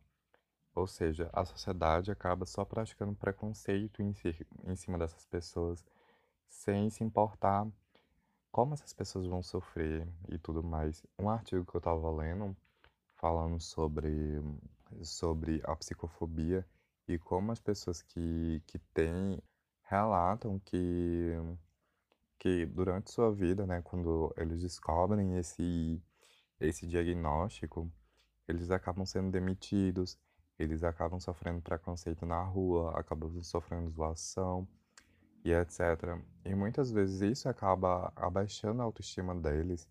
Ou 0.75 0.87
seja, 0.87 1.29
a 1.33 1.45
sociedade 1.45 2.11
acaba 2.11 2.45
só 2.45 2.65
praticando 2.65 3.15
preconceito 3.15 4.01
em, 4.01 4.13
si, 4.13 4.35
em 4.65 4.75
cima 4.75 4.97
dessas 4.97 5.25
pessoas, 5.25 5.85
sem 6.47 6.89
se 6.89 7.03
importar 7.03 7.67
como 8.51 8.73
essas 8.73 8.93
pessoas 8.93 9.25
vão 9.27 9.41
sofrer 9.41 10.07
e 10.29 10.37
tudo 10.37 10.63
mais. 10.63 11.05
Um 11.17 11.29
artigo 11.29 11.65
que 11.65 11.75
eu 11.75 11.79
estava 11.79 12.11
lendo 12.11 12.55
falando 13.15 13.59
sobre, 13.59 14.41
sobre 15.01 15.61
a 15.63 15.75
psicofobia 15.75 16.65
e 17.07 17.17
como 17.17 17.51
as 17.51 17.59
pessoas 17.59 18.01
que, 18.01 18.61
que 18.67 18.79
têm 18.93 19.41
relatam 19.83 20.59
que, 20.59 21.31
que 22.43 22.65
durante 22.65 23.09
sua 23.09 23.31
vida, 23.31 23.65
né, 23.65 23.81
quando 23.81 24.33
eles 24.35 24.59
descobrem 24.59 25.37
esse, 25.37 26.03
esse 26.59 26.85
diagnóstico, 26.85 27.89
eles 28.45 28.69
acabam 28.69 29.05
sendo 29.05 29.31
demitidos, 29.31 30.19
eles 30.59 30.83
acabam 30.83 31.21
sofrendo 31.21 31.61
preconceito 31.61 32.25
na 32.25 32.43
rua, 32.43 32.99
acabam 32.99 33.41
sofrendo 33.41 33.89
zoação 33.91 34.67
e 35.45 35.53
etc. 35.53 36.19
E 36.43 36.53
muitas 36.53 36.91
vezes 36.91 37.21
isso 37.21 37.47
acaba 37.47 38.11
abaixando 38.13 38.81
a 38.81 38.85
autoestima 38.85 39.33
deles 39.33 39.87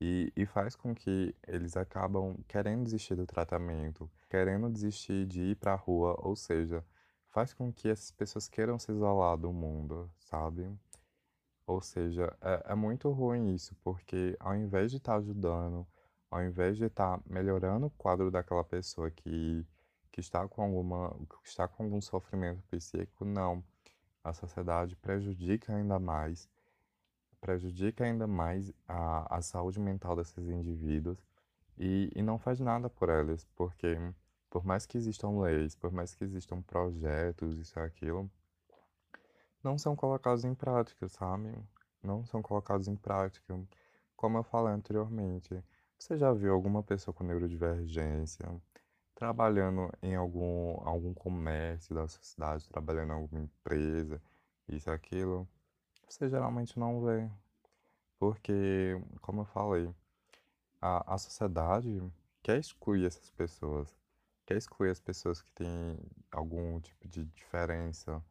e, 0.00 0.32
e 0.36 0.46
faz 0.46 0.76
com 0.76 0.94
que 0.94 1.34
eles 1.44 1.76
acabam 1.76 2.36
querendo 2.46 2.84
desistir 2.84 3.16
do 3.16 3.26
tratamento, 3.26 4.08
querendo 4.28 4.70
desistir 4.70 5.26
de 5.26 5.42
ir 5.42 5.56
para 5.56 5.72
a 5.72 5.76
rua, 5.76 6.14
ou 6.20 6.36
seja, 6.36 6.84
faz 7.30 7.52
com 7.52 7.72
que 7.72 7.88
essas 7.88 8.12
pessoas 8.12 8.46
queiram 8.46 8.78
se 8.78 8.92
isolar 8.92 9.36
do 9.36 9.52
mundo, 9.52 10.08
sabe? 10.20 10.70
Ou 11.70 11.80
seja, 11.80 12.36
é, 12.40 12.72
é 12.72 12.74
muito 12.74 13.08
ruim 13.12 13.54
isso, 13.54 13.76
porque 13.84 14.36
ao 14.40 14.56
invés 14.56 14.90
de 14.90 14.96
estar 14.96 15.12
tá 15.12 15.18
ajudando, 15.18 15.86
ao 16.28 16.42
invés 16.42 16.76
de 16.76 16.86
estar 16.86 17.18
tá 17.18 17.24
melhorando 17.24 17.86
o 17.86 17.90
quadro 17.90 18.28
daquela 18.28 18.64
pessoa 18.64 19.08
que, 19.08 19.64
que 20.10 20.20
está 20.20 20.48
com 20.48 20.62
alguma, 20.62 21.10
que 21.44 21.48
está 21.48 21.68
com 21.68 21.84
algum 21.84 22.00
sofrimento 22.00 22.60
psíquico, 22.64 23.24
não. 23.24 23.62
A 24.24 24.32
sociedade 24.32 24.96
prejudica 24.96 25.72
ainda 25.72 26.00
mais, 26.00 26.48
prejudica 27.40 28.04
ainda 28.04 28.26
mais 28.26 28.72
a, 28.88 29.36
a 29.36 29.40
saúde 29.40 29.78
mental 29.78 30.16
desses 30.16 30.48
indivíduos 30.48 31.18
e, 31.78 32.10
e 32.16 32.20
não 32.20 32.36
faz 32.36 32.58
nada 32.58 32.90
por 32.90 33.08
eles, 33.08 33.46
porque 33.54 33.96
por 34.50 34.64
mais 34.64 34.86
que 34.86 34.98
existam 34.98 35.40
leis, 35.40 35.76
por 35.76 35.92
mais 35.92 36.16
que 36.16 36.24
existam 36.24 36.62
projetos, 36.62 37.56
isso 37.58 37.78
e 37.78 37.82
aquilo, 37.82 38.28
não 39.62 39.78
são 39.78 39.96
colocados 39.96 40.44
em 40.44 40.54
prática, 40.54 41.08
sabe? 41.08 41.52
Não 42.02 42.24
são 42.24 42.42
colocados 42.42 42.88
em 42.88 42.96
prática. 42.96 43.58
Como 44.16 44.38
eu 44.38 44.42
falei 44.42 44.72
anteriormente, 44.74 45.62
você 45.98 46.16
já 46.16 46.32
viu 46.32 46.52
alguma 46.52 46.82
pessoa 46.82 47.14
com 47.14 47.24
neurodivergência 47.24 48.48
trabalhando 49.20 49.92
em 50.02 50.16
algum, 50.16 50.80
algum 50.88 51.12
comércio 51.12 51.94
da 51.94 52.08
sociedade, 52.08 52.66
trabalhando 52.66 53.10
em 53.10 53.16
alguma 53.16 53.42
empresa, 53.42 54.18
isso 54.66 54.88
e 54.88 54.92
aquilo? 54.92 55.46
Você 56.08 56.26
geralmente 56.30 56.78
não 56.78 57.02
vê. 57.04 57.30
Porque, 58.18 58.98
como 59.20 59.42
eu 59.42 59.44
falei, 59.44 59.94
a, 60.80 61.14
a 61.14 61.18
sociedade 61.18 62.02
quer 62.42 62.58
excluir 62.58 63.04
essas 63.04 63.30
pessoas, 63.32 63.94
quer 64.46 64.56
excluir 64.56 64.88
as 64.88 65.00
pessoas 65.00 65.42
que 65.42 65.52
têm 65.52 65.98
algum 66.32 66.80
tipo 66.80 67.06
de 67.06 67.26
diferença, 67.26 68.24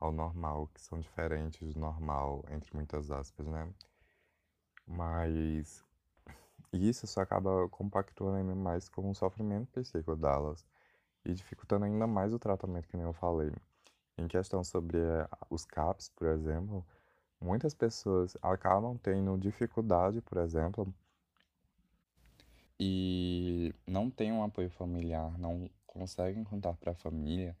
ao 0.00 0.12
normal, 0.12 0.68
que 0.74 0.80
são 0.80 0.98
diferentes 1.00 1.74
do 1.74 1.80
normal, 1.80 2.44
entre 2.50 2.74
muitas 2.74 3.10
aspas, 3.10 3.46
né? 3.46 3.72
Mas 4.86 5.84
isso 6.72 7.06
só 7.06 7.20
acaba 7.20 7.68
compactuando 7.68 8.36
ainda 8.36 8.54
mais 8.54 8.88
com 8.88 9.10
o 9.10 9.14
sofrimento 9.14 9.68
psíquico 9.72 10.16
delas 10.16 10.64
e 11.24 11.32
dificultando 11.32 11.84
ainda 11.84 12.06
mais 12.06 12.32
o 12.34 12.38
tratamento, 12.38 12.88
que 12.88 12.96
nem 12.96 13.06
eu 13.06 13.12
falei. 13.12 13.52
Em 14.18 14.28
questão 14.28 14.62
sobre 14.62 14.98
eh, 14.98 15.28
os 15.50 15.64
CAPs, 15.64 16.08
por 16.10 16.28
exemplo, 16.28 16.84
muitas 17.40 17.74
pessoas 17.74 18.36
acabam 18.42 18.96
tendo 18.98 19.36
dificuldade, 19.38 20.20
por 20.20 20.38
exemplo, 20.38 20.92
e 22.78 23.74
não 23.86 24.10
têm 24.10 24.32
um 24.32 24.42
apoio 24.42 24.70
familiar, 24.70 25.36
não 25.38 25.70
conseguem 25.86 26.44
contar 26.44 26.74
para 26.74 26.92
a 26.92 26.94
família 26.94 27.56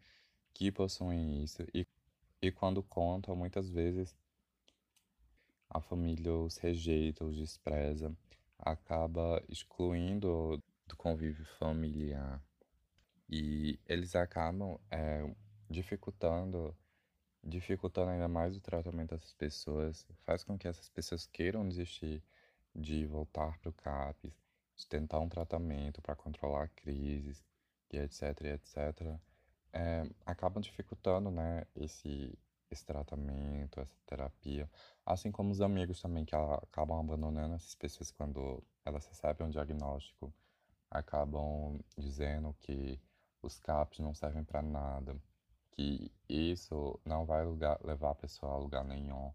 que 0.52 0.70
possuem 0.72 1.42
isso. 1.42 1.62
E, 1.72 1.86
e 2.46 2.52
quando 2.52 2.82
contam, 2.82 3.34
muitas 3.34 3.70
vezes 3.70 4.14
a 5.70 5.80
família 5.80 6.32
os 6.32 6.58
rejeita, 6.58 7.24
os 7.24 7.36
despreza, 7.36 8.14
acaba 8.58 9.42
excluindo 9.48 10.62
do 10.86 10.96
convívio 10.96 11.44
familiar. 11.58 12.42
E 13.30 13.80
eles 13.86 14.14
acabam 14.14 14.78
é, 14.90 15.34
dificultando, 15.70 16.76
dificultando 17.42 18.10
ainda 18.10 18.28
mais 18.28 18.54
o 18.56 18.60
tratamento 18.60 19.14
dessas 19.14 19.32
pessoas, 19.32 20.06
faz 20.26 20.44
com 20.44 20.58
que 20.58 20.68
essas 20.68 20.90
pessoas 20.90 21.26
queiram 21.26 21.66
desistir 21.66 22.22
de 22.74 23.06
voltar 23.06 23.58
para 23.58 23.70
o 23.70 23.72
CAPS, 23.72 24.32
de 24.76 24.86
tentar 24.86 25.20
um 25.20 25.30
tratamento 25.30 26.02
para 26.02 26.14
controlar 26.14 26.68
crises, 26.76 27.42
e 27.90 27.96
etc, 27.96 28.22
e 28.42 28.48
etc, 28.48 29.18
é, 29.74 30.08
acabam 30.24 30.62
dificultando, 30.62 31.30
né, 31.30 31.66
esse, 31.74 32.32
esse 32.70 32.86
tratamento, 32.86 33.80
essa 33.80 33.96
terapia, 34.06 34.70
assim 35.04 35.32
como 35.32 35.50
os 35.50 35.60
amigos 35.60 36.00
também 36.00 36.24
que 36.24 36.34
acabam 36.34 37.00
abandonando 37.00 37.56
essas 37.56 37.74
pessoas 37.74 38.12
quando 38.12 38.62
elas 38.84 39.04
recebem 39.06 39.48
um 39.48 39.50
diagnóstico, 39.50 40.32
acabam 40.88 41.80
dizendo 41.98 42.54
que 42.60 43.00
os 43.42 43.58
CAPs 43.58 43.98
não 43.98 44.14
servem 44.14 44.44
para 44.44 44.62
nada, 44.62 45.16
que 45.72 46.10
isso 46.28 46.98
não 47.04 47.26
vai 47.26 47.44
lugar, 47.44 47.78
levar 47.84 48.10
a 48.10 48.14
pessoa 48.14 48.52
a 48.52 48.56
lugar 48.56 48.84
nenhum, 48.84 49.32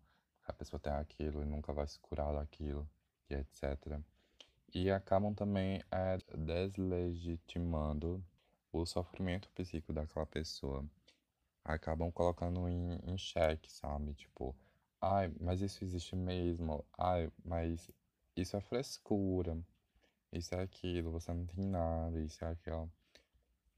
a 0.48 0.54
pessoa 0.54 0.80
tem 0.80 0.94
aquilo 0.94 1.44
e 1.44 1.46
nunca 1.46 1.74
vai 1.74 1.86
se 1.86 2.00
curar 2.00 2.34
daquilo, 2.34 2.90
e 3.30 3.36
etc. 3.36 4.00
E 4.74 4.90
acabam 4.90 5.34
também 5.34 5.84
é, 5.92 6.18
deslegitimando 6.34 8.24
o 8.72 8.86
sofrimento 8.86 9.50
psíquico 9.50 9.94
daquela 9.94 10.26
pessoa. 10.26 10.86
Acabam 11.64 12.12
colocando 12.12 12.68
em, 12.68 13.00
em 13.06 13.18
xeque, 13.18 13.72
sabe? 13.72 14.14
Tipo, 14.14 14.56
ai, 15.02 15.32
mas 15.40 15.62
isso 15.62 15.84
existe 15.84 16.16
mesmo. 16.16 16.86
Ai, 16.98 17.32
mas 17.44 17.90
isso 18.36 18.58
é 18.58 18.62
frescura. 18.62 19.58
Isso 20.32 20.54
é 20.56 20.62
aquilo, 20.62 21.12
você 21.12 21.34
não 21.34 21.46
tem 21.46 21.66
nada, 21.66 22.20
isso 22.20 22.44
é 22.46 22.50
aquilo. 22.52 22.92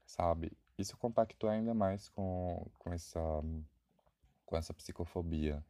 Sabe? 0.06 0.52
Isso 0.78 0.96
compactua 0.96 1.52
ainda 1.52 1.74
mais 1.74 2.08
com, 2.10 2.66
com 2.78 2.92
essa 2.92 3.18
com 4.52 4.56
essa 4.58 4.74
psicofobia, 4.74 5.64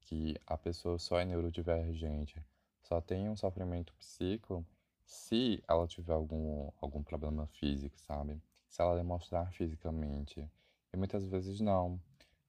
que 0.00 0.34
a 0.46 0.56
pessoa 0.56 0.98
só 0.98 1.18
é 1.20 1.24
neurodivergente, 1.26 2.42
só 2.82 2.98
tem 2.98 3.28
um 3.28 3.36
sofrimento 3.36 3.92
psíquico 3.94 4.64
se 5.04 5.62
ela 5.68 5.86
tiver 5.86 6.14
algum, 6.14 6.70
algum 6.80 7.02
problema 7.02 7.46
físico, 7.48 7.98
sabe? 8.00 8.40
Se 8.72 8.80
ela 8.80 8.96
demonstrar 8.96 9.52
fisicamente. 9.52 10.50
E 10.94 10.96
muitas 10.96 11.26
vezes 11.26 11.60
não. 11.60 12.00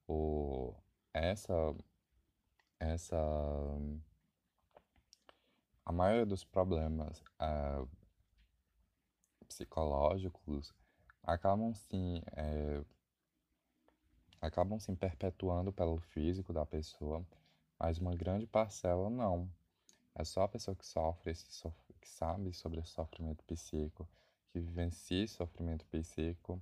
O, 0.08 0.74
essa, 1.14 1.54
essa, 2.80 3.18
a 5.86 5.92
maioria 5.92 6.26
dos 6.26 6.46
problemas 6.46 7.22
é, 7.38 7.86
psicológicos 9.50 10.74
acabam 11.24 11.74
sim, 11.74 12.22
é, 12.38 12.82
acabam 14.40 14.80
se 14.80 14.96
perpetuando 14.96 15.74
pelo 15.74 15.98
físico 16.00 16.54
da 16.54 16.66
pessoa, 16.66 17.22
mas 17.78 18.00
uma 18.00 18.16
grande 18.16 18.48
parcela 18.48 19.10
não. 19.10 19.52
É 20.16 20.24
só 20.24 20.44
a 20.44 20.48
pessoa 20.48 20.74
que 20.74 20.86
sofre, 20.86 21.34
que 22.00 22.08
sabe 22.08 22.54
sobre 22.54 22.80
esse 22.80 22.92
sofrimento 22.92 23.44
psíquico, 23.44 24.08
que 24.54 24.60
vivencia 24.60 25.24
esse 25.24 25.34
sofrimento 25.34 25.84
psíquico, 25.88 26.62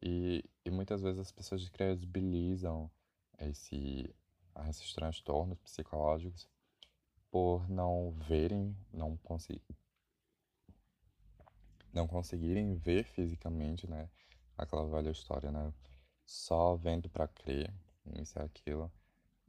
e, 0.00 0.44
e 0.64 0.70
muitas 0.70 1.02
vezes 1.02 1.18
as 1.18 1.32
pessoas 1.32 1.68
credibilizam 1.68 2.88
esse, 3.40 4.14
esses 4.68 4.94
transtornos 4.94 5.58
psicológicos 5.58 6.48
por 7.28 7.68
não 7.68 8.12
verem, 8.12 8.74
não, 8.92 9.16
conseguir 9.18 9.60
não 11.92 12.06
conseguirem 12.06 12.76
ver 12.76 13.04
fisicamente, 13.04 13.88
né? 13.90 14.08
Aquela 14.56 14.86
velha 14.86 15.10
história, 15.10 15.50
né? 15.50 15.72
Só 16.24 16.76
vendo 16.76 17.08
para 17.08 17.26
crer, 17.26 17.72
isso 18.14 18.38
e 18.38 18.42
aquilo. 18.42 18.92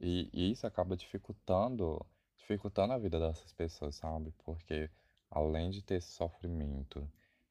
E, 0.00 0.28
e 0.32 0.50
isso 0.50 0.66
acaba 0.66 0.96
dificultando, 0.96 2.04
dificultando 2.36 2.92
a 2.92 2.98
vida 2.98 3.20
dessas 3.20 3.52
pessoas, 3.52 3.96
sabe? 3.96 4.32
Porque 4.44 4.90
além 5.30 5.70
de 5.70 5.82
ter 5.82 6.00
sofrimento, 6.00 7.08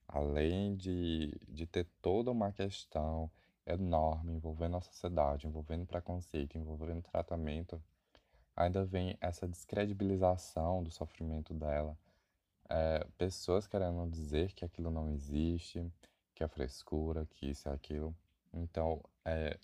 além 0.09 0.75
de, 0.75 1.33
de 1.47 1.65
ter 1.65 1.85
toda 2.01 2.31
uma 2.31 2.51
questão 2.51 3.31
enorme 3.65 4.33
envolvendo 4.33 4.77
a 4.77 4.81
sociedade, 4.81 5.47
envolvendo 5.47 5.85
preconceito, 5.85 6.57
envolvendo 6.57 7.01
tratamento, 7.03 7.81
ainda 8.55 8.83
vem 8.83 9.17
essa 9.21 9.47
descredibilização 9.47 10.83
do 10.83 10.91
sofrimento 10.91 11.53
dela 11.53 11.97
é, 12.69 13.05
pessoas 13.17 13.65
querendo 13.65 14.07
dizer 14.09 14.53
que 14.53 14.63
aquilo 14.63 14.91
não 14.91 15.09
existe, 15.09 15.91
que 16.35 16.43
é 16.43 16.47
frescura, 16.47 17.25
que 17.25 17.47
isso 17.49 17.67
é 17.67 17.73
aquilo. 17.73 18.15
Então, 18.53 19.01
é, 19.25 19.57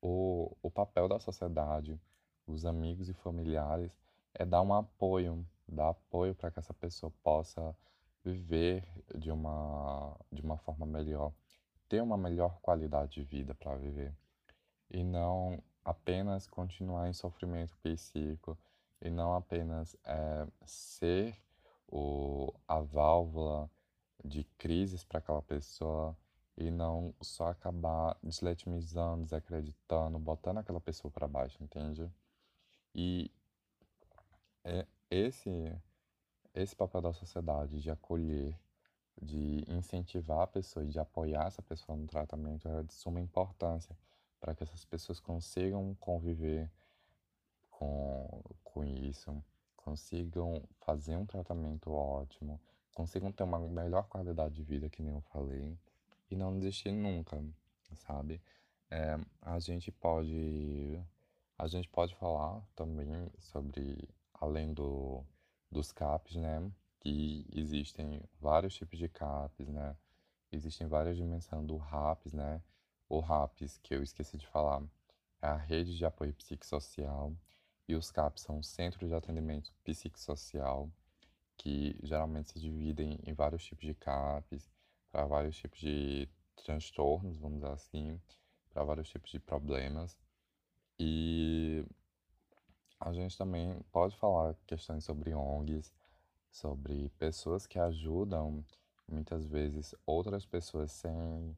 o, 0.00 0.54
o 0.62 0.70
papel 0.70 1.08
da 1.08 1.18
sociedade, 1.18 1.98
os 2.46 2.66
amigos 2.66 3.08
e 3.08 3.14
familiares, 3.14 3.90
é 4.34 4.44
dar 4.44 4.62
um 4.62 4.74
apoio, 4.74 5.44
dar 5.66 5.88
apoio 5.88 6.34
para 6.34 6.50
que 6.50 6.58
essa 6.58 6.74
pessoa 6.74 7.10
possa 7.22 7.74
viver 8.24 8.84
de 9.14 9.30
uma, 9.30 10.16
de 10.30 10.42
uma 10.42 10.56
forma 10.58 10.86
melhor, 10.86 11.32
ter 11.88 12.02
uma 12.02 12.16
melhor 12.16 12.60
qualidade 12.60 13.12
de 13.12 13.22
vida 13.22 13.54
para 13.54 13.76
viver. 13.76 14.14
E 14.90 15.02
não 15.02 15.62
apenas 15.84 16.46
continuar 16.46 17.08
em 17.08 17.12
sofrimento 17.12 17.76
psíquico, 17.78 18.58
e 19.00 19.08
não 19.08 19.34
apenas 19.34 19.96
é, 20.04 20.46
ser 20.64 21.36
o, 21.88 22.52
a 22.68 22.80
válvula 22.80 23.70
de 24.24 24.44
crises 24.58 25.02
para 25.04 25.18
aquela 25.18 25.42
pessoa 25.42 26.16
e 26.56 26.70
não 26.70 27.14
só 27.22 27.48
acabar 27.48 28.16
deslegitimizando, 28.22 29.24
desacreditando, 29.24 30.18
botando 30.18 30.58
aquela 30.58 30.80
pessoa 30.80 31.10
para 31.10 31.26
baixo, 31.26 31.62
entende? 31.62 32.10
E 32.94 33.30
é 34.62 34.86
esse 35.10 35.74
esse 36.54 36.74
papel 36.74 37.00
da 37.00 37.12
sociedade 37.12 37.80
de 37.80 37.90
acolher, 37.90 38.58
de 39.20 39.64
incentivar 39.68 40.40
a 40.40 40.46
pessoa 40.46 40.84
e 40.84 40.88
de 40.88 40.98
apoiar 40.98 41.46
essa 41.46 41.62
pessoa 41.62 41.96
no 41.96 42.06
tratamento 42.06 42.68
é 42.68 42.82
de 42.82 42.94
suma 42.94 43.20
importância 43.20 43.96
para 44.40 44.54
que 44.54 44.62
essas 44.62 44.84
pessoas 44.84 45.20
consigam 45.20 45.94
conviver 46.00 46.70
com, 47.70 48.42
com 48.64 48.84
isso 48.84 49.42
consigam 49.90 50.62
fazer 50.80 51.16
um 51.16 51.26
tratamento 51.26 51.90
ótimo, 51.90 52.60
consigam 52.94 53.32
ter 53.32 53.42
uma 53.42 53.58
melhor 53.58 54.06
qualidade 54.08 54.54
de 54.54 54.62
vida, 54.62 54.88
que 54.88 55.02
nem 55.02 55.14
eu 55.14 55.20
falei, 55.22 55.76
e 56.30 56.36
não 56.36 56.58
desistir 56.58 56.92
nunca, 56.92 57.42
sabe? 57.94 58.40
É, 58.90 59.18
a 59.42 59.58
gente 59.58 59.90
pode 59.90 61.00
a 61.58 61.66
gente 61.66 61.88
pode 61.88 62.14
falar 62.16 62.62
também 62.74 63.30
sobre 63.38 64.08
além 64.34 64.72
do 64.72 65.22
dos 65.70 65.92
CAPs, 65.92 66.36
né? 66.36 66.70
Que 67.00 67.46
existem 67.52 68.22
vários 68.40 68.74
tipos 68.74 68.98
de 68.98 69.08
CAPs, 69.08 69.68
né? 69.68 69.96
Existem 70.52 70.86
várias 70.86 71.16
dimensões 71.16 71.66
do 71.66 71.76
RAPS, 71.76 72.32
né? 72.32 72.62
O 73.08 73.20
RAPS, 73.20 73.78
que 73.78 73.94
eu 73.94 74.02
esqueci 74.02 74.36
de 74.36 74.46
falar, 74.46 74.82
é 75.42 75.46
a 75.46 75.56
rede 75.56 75.96
de 75.96 76.04
apoio 76.04 76.34
psicossocial 76.34 77.34
e 77.88 77.94
os 77.94 78.10
CAPs 78.10 78.42
são 78.42 78.62
Centros 78.62 79.08
de 79.08 79.14
Atendimento 79.14 79.72
Psicossocial, 79.84 80.90
que 81.56 81.98
geralmente 82.02 82.50
se 82.50 82.60
dividem 82.60 83.18
em 83.26 83.32
vários 83.32 83.64
tipos 83.64 83.84
de 83.84 83.94
CAPs, 83.94 84.70
para 85.10 85.26
vários 85.26 85.56
tipos 85.56 85.78
de 85.80 86.28
transtornos, 86.56 87.36
vamos 87.36 87.60
dizer 87.60 87.72
assim, 87.72 88.20
para 88.70 88.84
vários 88.84 89.08
tipos 89.08 89.30
de 89.30 89.40
problemas. 89.40 90.16
E 90.98 91.84
a 93.00 93.12
gente 93.12 93.36
também 93.36 93.80
pode 93.90 94.14
falar 94.16 94.54
questões 94.66 95.04
sobre 95.04 95.34
ONGs, 95.34 95.92
sobre 96.50 97.08
pessoas 97.18 97.66
que 97.66 97.78
ajudam 97.78 98.62
muitas 99.08 99.46
vezes 99.46 99.94
outras 100.04 100.44
pessoas 100.44 100.92
sem, 100.92 101.56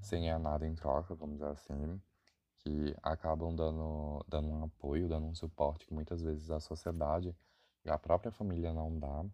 sem 0.00 0.36
nada 0.38 0.66
em 0.66 0.74
troca, 0.74 1.14
vamos 1.14 1.36
dizer 1.36 1.50
assim, 1.50 2.00
que 2.58 2.94
acabam 3.02 3.54
dando, 3.54 4.24
dando 4.28 4.48
um 4.48 4.64
apoio, 4.64 5.08
dando 5.08 5.26
um 5.26 5.34
suporte 5.34 5.86
que 5.86 5.94
muitas 5.94 6.20
vezes 6.20 6.50
a 6.50 6.60
sociedade 6.60 7.34
e 7.84 7.90
a 7.90 7.98
própria 7.98 8.32
família 8.32 8.72
não 8.72 8.98
dá, 8.98 9.24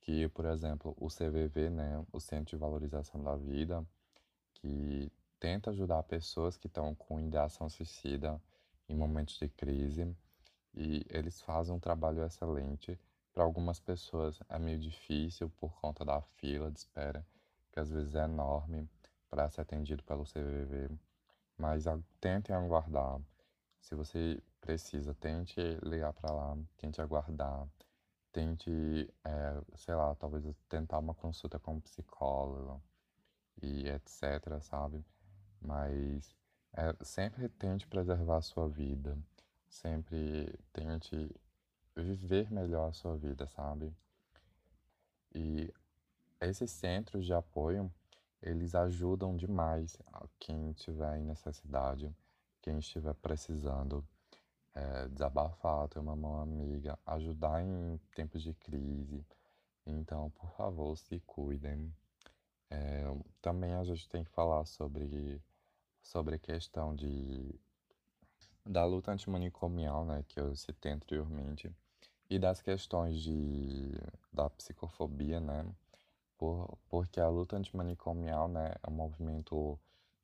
que, 0.00 0.28
por 0.28 0.44
exemplo, 0.44 0.96
o 1.00 1.08
CVV, 1.08 1.70
né, 1.70 2.04
o 2.12 2.20
Centro 2.20 2.56
de 2.56 2.60
Valorização 2.60 3.22
da 3.22 3.34
Vida, 3.36 3.84
que 4.54 5.10
tenta 5.38 5.70
ajudar 5.70 6.02
pessoas 6.04 6.56
que 6.56 6.68
estão 6.68 6.94
com 6.94 7.20
ideação 7.20 7.68
suicida 7.68 8.40
em 8.88 8.94
momentos 8.94 9.38
de 9.38 9.48
crise, 9.48 10.16
e 10.76 11.04
eles 11.08 11.40
fazem 11.40 11.74
um 11.74 11.80
trabalho 11.80 12.24
excelente. 12.24 12.98
Para 13.32 13.44
algumas 13.44 13.80
pessoas 13.80 14.38
é 14.48 14.58
meio 14.58 14.78
difícil 14.78 15.50
por 15.50 15.74
conta 15.80 16.04
da 16.04 16.20
fila 16.20 16.70
de 16.70 16.78
espera, 16.78 17.26
que 17.72 17.80
às 17.80 17.90
vezes 17.90 18.14
é 18.14 18.24
enorme 18.24 18.88
para 19.28 19.48
ser 19.50 19.62
atendido 19.62 20.02
pelo 20.04 20.24
CVV, 20.24 20.90
mas 21.56 21.84
tentem 22.20 22.54
aguardar. 22.54 23.20
Se 23.80 23.94
você 23.94 24.42
precisa, 24.60 25.14
tente 25.14 25.60
ligar 25.82 26.12
para 26.12 26.32
lá, 26.32 26.56
tente 26.76 27.00
aguardar, 27.00 27.66
tente, 28.32 28.70
é, 29.24 29.62
sei 29.76 29.94
lá, 29.94 30.14
talvez 30.14 30.44
tentar 30.68 30.98
uma 30.98 31.14
consulta 31.14 31.58
com 31.58 31.74
um 31.74 31.80
psicólogo 31.80 32.82
e 33.62 33.88
etc, 33.88 34.60
sabe? 34.60 35.04
Mas 35.60 36.34
é, 36.72 36.94
sempre 37.04 37.48
tente 37.48 37.86
preservar 37.86 38.38
a 38.38 38.42
sua 38.42 38.68
vida, 38.68 39.16
sempre 39.68 40.58
tente 40.72 41.30
viver 41.94 42.50
melhor 42.50 42.90
a 42.90 42.92
sua 42.92 43.16
vida, 43.16 43.46
sabe? 43.46 43.92
E 45.34 45.72
esses 46.40 46.70
centros 46.70 47.24
de 47.24 47.32
apoio, 47.32 47.92
eles 48.42 48.74
ajudam 48.74 49.36
demais 49.36 49.96
quem 50.38 50.70
estiver 50.70 51.18
em 51.18 51.24
necessidade, 51.24 52.14
quem 52.60 52.78
estiver 52.78 53.14
precisando 53.14 54.06
é, 54.74 55.08
desabafar, 55.08 55.88
ter 55.88 55.98
uma 55.98 56.14
mão 56.14 56.40
amiga, 56.40 56.98
ajudar 57.06 57.62
em 57.62 57.98
tempos 58.14 58.42
de 58.42 58.52
crise. 58.54 59.24
Então, 59.86 60.30
por 60.30 60.50
favor, 60.50 60.96
se 60.98 61.20
cuidem. 61.20 61.92
É, 62.68 63.04
também 63.40 63.74
a 63.74 63.84
gente 63.84 64.08
tem 64.08 64.24
que 64.24 64.30
falar 64.30 64.64
sobre, 64.66 65.40
sobre 66.02 66.34
a 66.34 66.38
questão 66.38 66.94
de, 66.94 67.54
da 68.66 68.84
luta 68.84 69.12
antimanicomial, 69.12 70.04
né, 70.04 70.24
que 70.28 70.40
eu 70.40 70.54
citei 70.56 70.92
anteriormente, 70.92 71.70
e 72.28 72.38
das 72.38 72.60
questões 72.60 73.20
de, 73.20 73.92
da 74.32 74.50
psicofobia, 74.50 75.40
né, 75.40 75.64
por, 76.36 76.76
porque 76.88 77.20
a 77.20 77.28
luta 77.28 77.56
antimanicomial, 77.56 78.48
né, 78.48 78.74
é 78.82 78.90
um 78.90 78.94
movimento 78.94 79.78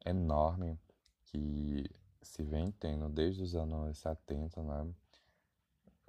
enorme 0.04 0.78
que 1.24 1.88
se 2.22 2.42
vem 2.42 2.70
tendo 2.72 3.08
desde 3.08 3.42
os 3.42 3.54
anos 3.54 3.98
70, 3.98 4.62
né? 4.62 4.94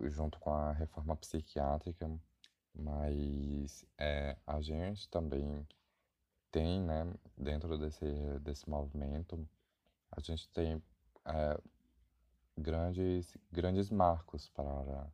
Junto 0.09 0.39
com 0.39 0.51
a 0.51 0.71
reforma 0.71 1.15
psiquiátrica, 1.15 2.09
mas 2.73 3.85
é, 3.97 4.35
a 4.45 4.61
gente 4.61 5.07
também 5.09 5.65
tem, 6.51 6.81
né, 6.81 7.11
dentro 7.37 7.77
desse, 7.77 8.05
desse 8.41 8.69
movimento, 8.69 9.47
a 10.11 10.19
gente 10.19 10.47
tem 10.49 10.81
é, 11.25 11.59
grandes, 12.57 13.37
grandes 13.51 13.89
marcos 13.89 14.49
para, 14.49 15.07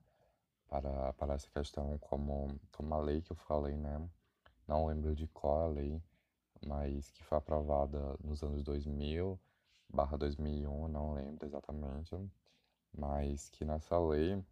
para, 0.67 1.13
para 1.13 1.33
essa 1.33 1.49
questão, 1.49 1.97
como, 1.99 2.59
como 2.71 2.93
a 2.93 2.99
lei 2.99 3.21
que 3.21 3.31
eu 3.31 3.37
falei, 3.37 3.75
né? 3.75 4.09
Não 4.67 4.85
lembro 4.85 5.15
de 5.15 5.27
qual 5.27 5.63
a 5.63 5.67
lei, 5.67 6.01
mas 6.65 7.09
que 7.11 7.23
foi 7.23 7.37
aprovada 7.37 8.17
nos 8.23 8.43
anos 8.43 8.63
2000 8.63 9.39
barra 9.89 10.17
2001, 10.17 10.87
não 10.87 11.13
lembro 11.13 11.45
exatamente, 11.45 12.15
mas 12.95 13.49
que 13.49 13.65
nessa 13.65 13.97
lei 13.99 14.43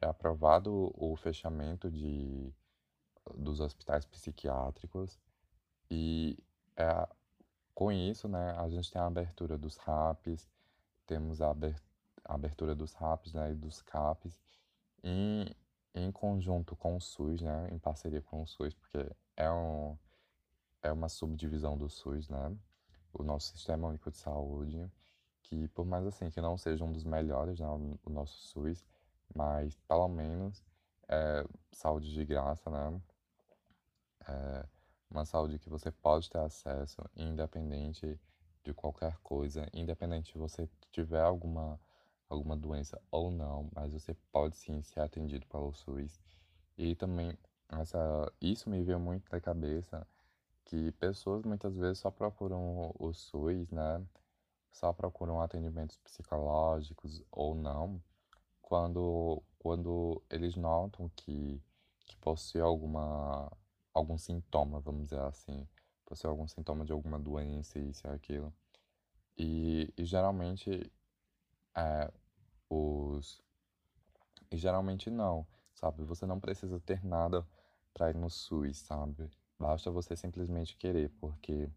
é 0.00 0.06
aprovado 0.06 0.92
o 0.94 1.16
fechamento 1.16 1.90
de, 1.90 2.52
dos 3.34 3.60
hospitais 3.60 4.04
psiquiátricos 4.04 5.18
e 5.90 6.38
é, 6.76 7.08
com 7.74 7.90
isso, 7.90 8.28
né, 8.28 8.52
a 8.56 8.68
gente 8.68 8.90
tem 8.90 9.02
a 9.02 9.06
abertura 9.06 9.58
dos 9.58 9.76
RAPs, 9.78 10.48
temos 11.06 11.42
a 11.42 11.50
abertura 11.50 11.83
dos 12.76 12.92
RAPs 12.94 13.32
né, 13.32 13.52
e 13.52 13.54
dos 13.54 13.82
CAPs 13.82 14.40
em, 15.02 15.46
em 15.94 16.10
conjunto 16.10 16.74
com 16.76 16.96
o 16.96 17.00
SUS, 17.00 17.42
né, 17.42 17.68
em 17.70 17.78
parceria 17.78 18.22
com 18.22 18.42
o 18.42 18.46
SUS, 18.46 18.74
porque 18.74 19.10
é, 19.36 19.50
um, 19.50 19.96
é 20.82 20.92
uma 20.92 21.08
subdivisão 21.08 21.76
do 21.76 21.88
SUS, 21.88 22.28
né, 22.28 22.56
o 23.12 23.22
nosso 23.22 23.56
Sistema 23.56 23.88
Único 23.88 24.10
de 24.10 24.16
Saúde, 24.16 24.90
que 25.42 25.68
por 25.68 25.84
mais 25.84 26.06
assim 26.06 26.30
que 26.30 26.40
não 26.40 26.56
seja 26.56 26.84
um 26.84 26.92
dos 26.92 27.04
melhores, 27.04 27.60
né, 27.60 27.66
o 27.66 28.10
nosso 28.10 28.36
SUS, 28.48 28.84
mas 29.34 29.74
pelo 29.88 30.08
menos 30.08 30.64
é, 31.08 31.46
saúde 31.72 32.12
de 32.12 32.24
graça, 32.24 32.70
né? 32.70 33.00
É 34.26 34.66
uma 35.10 35.24
saúde 35.24 35.58
que 35.58 35.68
você 35.68 35.90
pode 35.90 36.28
ter 36.30 36.38
acesso, 36.38 37.02
independente 37.14 38.18
de 38.64 38.72
qualquer 38.72 39.16
coisa, 39.18 39.68
independente 39.72 40.32
se 40.32 40.38
você 40.38 40.68
tiver 40.90 41.22
alguma, 41.22 41.78
alguma 42.34 42.56
doença 42.56 43.00
ou 43.10 43.30
não, 43.30 43.68
mas 43.74 43.92
você 43.92 44.14
pode 44.32 44.56
sim 44.56 44.82
ser 44.82 45.00
atendido 45.00 45.46
pelo 45.46 45.72
SUS. 45.72 46.20
E 46.76 46.94
também 46.94 47.36
essa, 47.68 48.32
isso 48.40 48.68
me 48.68 48.82
veio 48.82 49.00
muito 49.00 49.24
na 49.32 49.40
cabeça 49.40 50.06
que 50.64 50.92
pessoas 50.92 51.44
muitas 51.44 51.76
vezes 51.76 51.98
só 51.98 52.10
procuram 52.10 52.94
o 52.98 53.12
SUS, 53.12 53.70
né? 53.70 54.04
Só 54.72 54.92
procuram 54.92 55.40
atendimentos 55.40 55.98
psicológicos 55.98 57.22
ou 57.30 57.54
não, 57.54 58.02
quando, 58.60 59.42
quando 59.58 60.22
eles 60.30 60.56
notam 60.56 61.08
que, 61.14 61.62
que 62.06 62.16
possui 62.16 62.60
alguma, 62.60 63.50
algum 63.92 64.18
sintoma, 64.18 64.80
vamos 64.80 65.04
dizer 65.04 65.20
assim, 65.20 65.66
possui 66.04 66.28
algum 66.28 66.48
sintoma 66.48 66.84
de 66.84 66.92
alguma 66.92 67.18
doença, 67.18 67.78
isso 67.78 68.06
e 68.06 68.10
aquilo. 68.10 68.52
E, 69.36 69.92
e 69.96 70.04
geralmente 70.04 70.92
é, 71.76 72.12
os. 72.74 73.42
E 74.50 74.56
geralmente 74.56 75.10
não, 75.10 75.46
sabe? 75.74 76.02
Você 76.04 76.26
não 76.26 76.40
precisa 76.40 76.80
ter 76.80 77.04
nada 77.04 77.46
para 77.92 78.10
ir 78.10 78.16
no 78.16 78.28
SUS, 78.28 78.78
sabe? 78.78 79.30
Basta 79.58 79.90
você 79.90 80.16
simplesmente 80.16 80.76
querer, 80.76 81.10
porque 81.20 81.68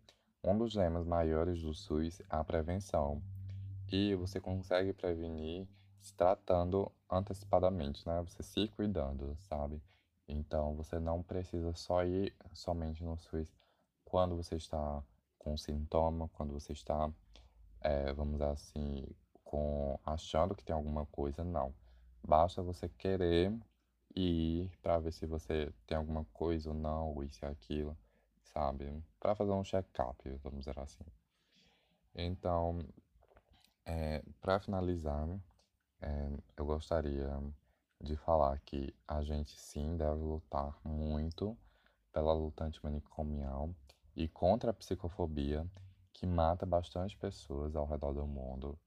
um 0.44 0.58
dos 0.58 0.76
lemas 0.76 1.06
maiores 1.06 1.62
do 1.62 1.74
SUS 1.74 2.20
é 2.22 2.26
a 2.30 2.44
prevenção. 2.44 3.22
E 3.90 4.16
você 4.16 4.40
consegue 4.40 4.94
prevenir 4.94 5.68
se 6.02 6.14
tratando 6.14 6.92
antecipadamente, 7.10 8.06
né? 8.08 8.22
Você 8.24 8.44
se 8.44 8.68
cuidando, 8.70 9.36
sabe? 9.40 9.82
Então 10.28 10.76
você 10.76 11.00
não 11.00 11.24
precisa 11.24 11.74
só 11.74 12.04
ir 12.04 12.34
somente 12.54 13.04
no 13.04 13.18
SUS 13.18 13.54
quando 14.04 14.36
você 14.36 14.56
está 14.56 15.04
com 15.38 15.56
sintoma, 15.58 16.30
quando 16.30 16.54
você 16.54 16.74
está, 16.74 17.10
é, 17.82 18.12
vamos 18.14 18.42
assim, 18.42 19.06
com 19.48 19.98
achando 20.06 20.54
que 20.54 20.64
tem 20.64 20.76
alguma 20.76 21.06
coisa, 21.06 21.44
não. 21.44 21.74
Basta 22.22 22.62
você 22.62 22.90
querer 22.90 23.54
ir 24.16 24.70
para 24.82 25.00
ver 25.00 25.14
se 25.14 25.26
você 25.26 25.72
tem 25.86 25.98
alguma 25.98 26.26
coisa 26.34 26.70
ou 26.70 26.76
não, 26.76 27.14
ou 27.14 27.24
isso 27.24 27.44
e 27.46 27.48
aquilo, 27.48 27.98
sabe? 28.44 28.92
Para 29.20 29.36
fazer 29.36 29.52
um 29.52 29.64
check-up, 29.64 30.30
vamos 30.44 30.60
dizer 30.60 30.78
assim. 30.80 31.06
Então, 32.14 32.80
é, 33.86 34.22
para 34.42 34.60
finalizar, 34.60 35.28
é, 36.02 36.30
eu 36.58 36.66
gostaria 36.66 37.32
de 38.02 38.18
falar 38.18 38.60
que 38.60 38.94
a 39.08 39.24
gente 39.24 39.58
sim 39.58 39.96
deve 39.96 40.20
lutar 40.20 40.78
muito 40.84 41.58
pela 42.12 42.34
luta 42.34 42.66
antimanicomial 42.66 43.74
e 44.16 44.28
contra 44.28 44.72
a 44.72 44.74
psicofobia 44.74 45.66
que 46.12 46.26
mata 46.26 46.66
bastante 46.66 47.16
pessoas 47.16 47.76
ao 47.76 47.86
redor 47.86 48.14
do 48.14 48.26
mundo, 48.26 48.78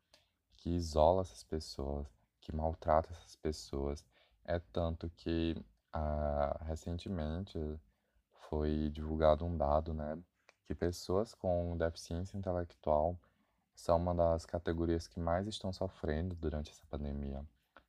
que 0.60 0.70
isola 0.70 1.22
essas 1.22 1.42
pessoas, 1.42 2.06
que 2.40 2.54
maltrata 2.54 3.10
essas 3.10 3.34
pessoas 3.36 4.04
é 4.44 4.58
tanto 4.72 5.10
que 5.16 5.56
ah, 5.92 6.56
recentemente 6.66 7.58
foi 8.48 8.90
divulgado 8.90 9.44
um 9.44 9.56
dado, 9.56 9.92
né, 9.92 10.18
que 10.66 10.74
pessoas 10.74 11.34
com 11.34 11.76
deficiência 11.76 12.36
intelectual 12.36 13.18
são 13.74 13.96
uma 13.96 14.14
das 14.14 14.44
categorias 14.44 15.06
que 15.08 15.18
mais 15.18 15.46
estão 15.46 15.72
sofrendo 15.72 16.34
durante 16.36 16.70
essa 16.70 16.84
pandemia, 16.90 17.44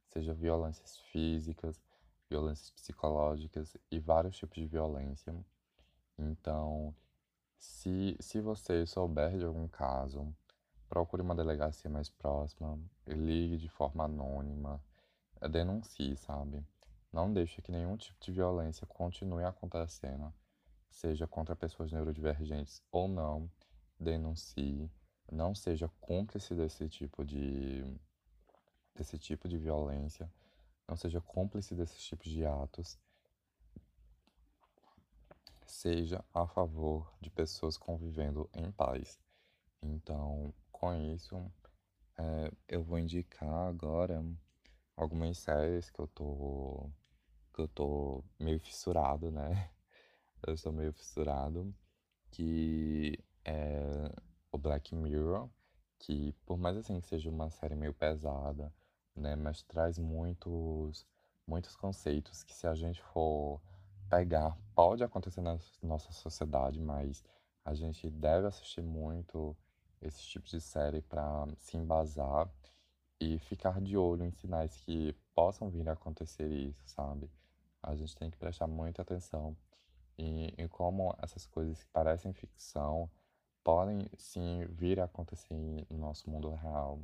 seja 0.08 0.34
violências 0.34 0.98
físicas, 1.12 1.82
violências 2.30 2.72
psicológicas 2.72 3.76
e 3.92 4.00
vários 4.00 4.38
tipos 4.38 4.56
de 4.56 4.66
violência. 4.66 5.36
Então, 6.18 6.96
se, 7.58 8.16
se 8.20 8.40
você 8.40 8.86
souber 8.86 9.38
de 9.38 9.44
algum 9.44 9.68
caso, 9.68 10.34
procure 10.92 11.22
uma 11.22 11.34
delegacia 11.34 11.90
mais 11.90 12.10
próxima, 12.10 12.78
ligue 13.08 13.56
de 13.56 13.70
forma 13.70 14.04
anônima, 14.04 14.84
denuncie, 15.50 16.18
sabe? 16.18 16.62
Não 17.14 17.32
deixe 17.32 17.62
que 17.62 17.72
nenhum 17.72 17.96
tipo 17.96 18.20
de 18.20 18.34
violência 18.34 18.86
continue 18.86 19.46
acontecendo, 19.46 20.34
seja 20.90 21.26
contra 21.26 21.56
pessoas 21.56 21.94
neurodivergentes 21.94 22.84
ou 22.92 23.08
não. 23.08 23.50
Denuncie, 23.98 24.92
não 25.32 25.56
seja 25.56 25.90
cúmplice 26.02 26.54
desse 26.56 26.90
tipo 26.90 27.24
de 27.24 27.86
desse 28.94 29.18
tipo 29.18 29.48
de 29.48 29.58
violência, 29.58 30.30
não 30.86 30.98
seja 30.98 31.22
cúmplice 31.22 31.74
desses 31.74 32.04
tipos 32.04 32.30
de 32.30 32.46
atos, 32.46 33.00
seja 35.66 36.22
a 36.34 36.46
favor 36.46 37.10
de 37.22 37.30
pessoas 37.30 37.78
convivendo 37.78 38.50
em 38.54 38.70
paz. 38.74 39.18
Então, 39.82 40.54
com 40.82 40.96
isso, 41.14 41.38
é, 42.18 42.52
eu 42.68 42.84
vou 42.84 42.98
indicar 42.98 43.68
agora 43.70 44.26
algumas 44.98 45.38
séries 45.38 45.92
que 45.92 46.00
eu 46.00 46.08
tô 46.08 46.90
que 47.54 47.62
eu 47.62 47.68
tô 47.68 48.24
meio 48.40 48.60
fissurado, 48.60 49.32
né? 49.32 49.70
Eu 50.48 50.56
estou 50.56 50.72
meio 50.72 50.92
fissurado, 50.94 51.72
que 52.32 53.20
é 53.46 54.12
o 54.52 54.58
Black 54.58 54.96
Mirror, 54.96 55.48
que 56.00 56.34
por 56.48 56.58
mais 56.58 56.76
assim 56.78 57.00
que 57.00 57.08
seja 57.08 57.30
uma 57.30 57.52
série 57.52 57.76
meio 57.76 57.94
pesada, 57.94 58.74
né, 59.16 59.36
mas 59.36 59.62
traz 59.64 60.00
muitos 60.00 61.06
muitos 61.46 61.76
conceitos 61.76 62.44
que 62.44 62.56
se 62.56 62.66
a 62.66 62.74
gente 62.74 63.02
for 63.14 63.62
pegar, 64.10 64.58
pode 64.74 65.04
acontecer 65.04 65.42
na 65.42 65.60
nossa 65.84 66.12
sociedade, 66.12 66.80
mas 66.80 67.24
a 67.64 67.76
gente 67.76 68.10
deve 68.10 68.48
assistir 68.48 68.82
muito 68.82 69.56
esses 70.02 70.26
tipos 70.26 70.52
de 70.52 70.62
série 70.62 71.02
para 71.02 71.48
se 71.58 71.78
embasar 71.78 72.50
e 73.20 73.38
ficar 73.40 73.80
de 73.80 73.96
olho 73.96 74.26
em 74.26 74.32
sinais 74.32 74.76
que 74.78 75.14
possam 75.36 75.70
vir 75.70 75.88
a 75.88 75.94
acontecer 75.94 76.48
isso, 76.48 76.82
sabe? 76.88 77.30
A 77.82 77.96
gente 77.96 78.16
tem 78.16 78.30
que 78.30 78.38
prestar 78.38 78.68
muita 78.68 79.02
atenção 79.02 79.56
em, 80.18 80.54
em 80.58 80.68
como 80.68 81.16
essas 81.22 81.46
coisas 81.46 81.84
que 81.84 81.90
parecem 81.90 82.34
ficção 82.34 83.10
podem 83.64 84.08
sim 84.18 84.66
vir 84.70 85.00
a 85.00 85.06
acontecer 85.06 85.54
no 85.90 85.98
nosso 85.98 86.30
mundo 86.30 86.54
real, 86.56 87.00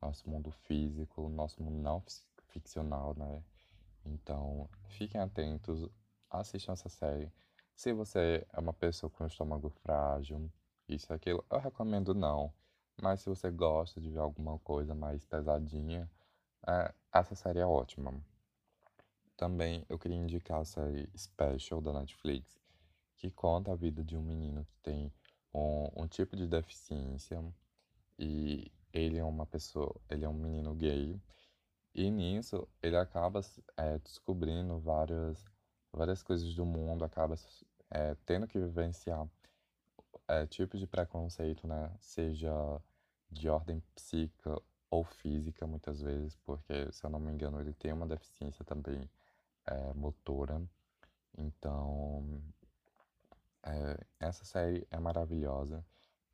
nosso 0.00 0.28
mundo 0.28 0.50
físico, 0.50 1.28
nosso 1.28 1.62
mundo 1.62 1.78
não 1.78 2.02
ficcional, 2.48 3.14
né? 3.16 3.42
Então, 4.04 4.68
fiquem 4.88 5.20
atentos, 5.20 5.88
assistam 6.30 6.72
essa 6.72 6.88
série. 6.88 7.30
Se 7.74 7.92
você 7.92 8.46
é 8.52 8.60
uma 8.60 8.72
pessoa 8.72 9.10
com 9.10 9.26
estômago 9.26 9.70
frágil, 9.70 10.50
isso 10.94 11.12
e 11.12 11.14
aquilo, 11.14 11.44
eu 11.50 11.58
recomendo 11.58 12.14
não. 12.14 12.52
Mas 13.00 13.20
se 13.20 13.28
você 13.28 13.50
gosta 13.50 14.00
de 14.00 14.10
ver 14.10 14.18
alguma 14.18 14.58
coisa 14.58 14.94
mais 14.94 15.24
pesadinha, 15.24 16.10
é, 16.66 16.92
essa 17.12 17.34
série 17.34 17.60
é 17.60 17.66
ótima. 17.66 18.12
Também 19.36 19.86
eu 19.88 19.98
queria 19.98 20.18
indicar 20.18 20.60
a 20.60 20.64
série 20.64 21.08
Special 21.16 21.80
da 21.80 21.92
Netflix, 21.92 22.60
que 23.16 23.30
conta 23.30 23.72
a 23.72 23.76
vida 23.76 24.04
de 24.04 24.16
um 24.16 24.22
menino 24.22 24.64
que 24.66 24.76
tem 24.82 25.12
um, 25.54 26.02
um 26.02 26.06
tipo 26.06 26.36
de 26.36 26.46
deficiência 26.46 27.42
e 28.18 28.70
ele 28.92 29.18
é 29.18 29.24
uma 29.24 29.46
pessoa, 29.46 29.94
ele 30.10 30.24
é 30.24 30.28
um 30.28 30.34
menino 30.34 30.74
gay 30.74 31.18
e 31.94 32.10
nisso 32.10 32.68
ele 32.82 32.96
acaba 32.96 33.40
é, 33.76 33.98
descobrindo 33.98 34.78
várias 34.78 35.44
várias 35.92 36.22
coisas 36.22 36.54
do 36.54 36.64
mundo, 36.64 37.04
acaba 37.04 37.34
é, 37.90 38.14
tendo 38.26 38.46
que 38.46 38.58
vivenciar 38.58 39.26
é, 40.30 40.46
tipos 40.46 40.78
de 40.80 40.86
preconceito, 40.86 41.66
né? 41.66 41.90
Seja 41.98 42.52
de 43.30 43.48
ordem 43.48 43.82
psíquica 43.94 44.60
ou 44.90 45.04
física, 45.04 45.66
muitas 45.66 46.00
vezes, 46.00 46.36
porque, 46.44 46.90
se 46.92 47.04
eu 47.04 47.10
não 47.10 47.18
me 47.20 47.32
engano, 47.32 47.60
ele 47.60 47.72
tem 47.72 47.92
uma 47.92 48.06
deficiência 48.06 48.64
também 48.64 49.08
é, 49.66 49.92
motora. 49.94 50.62
Então, 51.36 52.42
é, 53.64 53.98
essa 54.20 54.44
série 54.44 54.86
é 54.90 54.98
maravilhosa, 54.98 55.84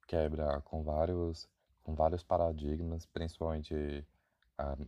quebra 0.07 0.61
com 0.63 0.83
vários, 0.83 1.49
com 1.83 1.95
vários 1.95 2.23
paradigmas, 2.23 3.07
principalmente 3.07 4.07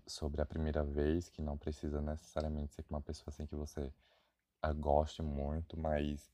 sobre 0.06 0.40
a 0.40 0.46
primeira 0.46 0.82
vez, 0.82 1.28
que 1.28 1.42
não 1.42 1.56
precisa 1.56 2.00
necessariamente 2.00 2.74
ser 2.74 2.82
com 2.84 2.94
uma 2.94 3.02
pessoa 3.02 3.26
assim 3.28 3.46
que 3.46 3.54
você 3.54 3.92
uh, 4.64 4.74
goste 4.74 5.22
muito, 5.22 5.78
mas 5.78 6.30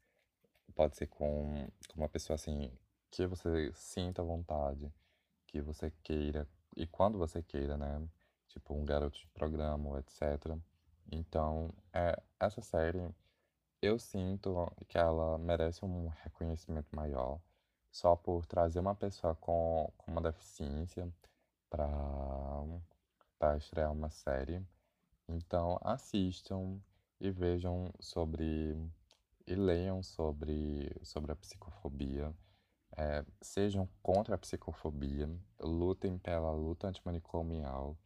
pode 0.72 0.96
ser 0.96 1.06
com, 1.06 1.68
com 1.88 2.00
uma 2.00 2.08
pessoa 2.08 2.34
assim 2.34 2.70
que 3.10 3.26
você 3.26 3.70
sinta 3.74 4.22
vontade, 4.22 4.92
que 5.46 5.60
você 5.60 5.92
queira, 6.02 6.48
e 6.76 6.86
quando 6.86 7.18
você 7.18 7.42
queira, 7.42 7.76
né? 7.76 8.02
Tipo 8.48 8.74
um 8.74 8.84
garoto 8.84 9.18
de 9.18 9.26
programa, 9.28 9.98
etc. 10.00 10.56
Então, 11.10 11.72
é, 11.92 12.20
essa 12.40 12.60
série 12.60 13.08
eu 13.80 13.98
sinto 13.98 14.72
que 14.88 14.96
ela 14.96 15.38
merece 15.38 15.84
um 15.84 16.08
reconhecimento 16.08 16.88
maior 16.94 17.38
só 17.90 18.16
por 18.16 18.46
trazer 18.46 18.80
uma 18.80 18.94
pessoa 18.94 19.34
com, 19.36 19.92
com 19.98 20.10
uma 20.10 20.20
deficiência 20.22 21.08
para 21.68 23.56
estrear 23.56 23.92
uma 23.92 24.10
série. 24.10 24.60
Então, 25.28 25.78
assistam 25.82 26.80
e 27.20 27.30
vejam 27.30 27.92
sobre 28.00 28.76
e 29.46 29.54
leiam 29.54 30.02
sobre, 30.02 30.90
sobre 31.02 31.32
a 31.32 31.36
psicofobia. 31.36 32.34
É, 32.96 33.24
sejam 33.42 33.88
contra 34.02 34.36
a 34.36 34.38
psicofobia, 34.38 35.28
lutem 35.60 36.16
pela 36.18 36.52
luta 36.52 36.88
antimanicomial 36.88 37.98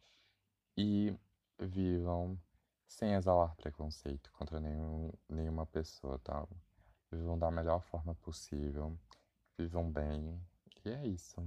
e 0.75 1.15
vivam 1.59 2.39
sem 2.87 3.13
exalar 3.13 3.55
preconceito 3.55 4.31
contra 4.33 4.59
nenhum, 4.59 5.11
nenhuma 5.29 5.65
pessoa, 5.65 6.17
tá? 6.19 6.47
Vivam 7.11 7.37
da 7.37 7.51
melhor 7.51 7.81
forma 7.83 8.15
possível, 8.15 8.97
vivam 9.57 9.91
bem, 9.91 10.41
e 10.83 10.89
é 10.89 11.05
isso. 11.05 11.45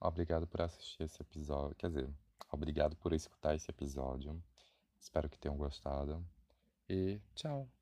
Obrigado 0.00 0.46
por 0.46 0.62
assistir 0.62 1.02
esse 1.02 1.20
episódio, 1.20 1.76
quer 1.76 1.88
dizer, 1.88 2.10
obrigado 2.50 2.96
por 2.96 3.12
escutar 3.12 3.54
esse 3.54 3.70
episódio. 3.70 4.42
Espero 4.98 5.28
que 5.28 5.38
tenham 5.38 5.56
gostado 5.56 6.24
e 6.88 7.20
tchau! 7.34 7.77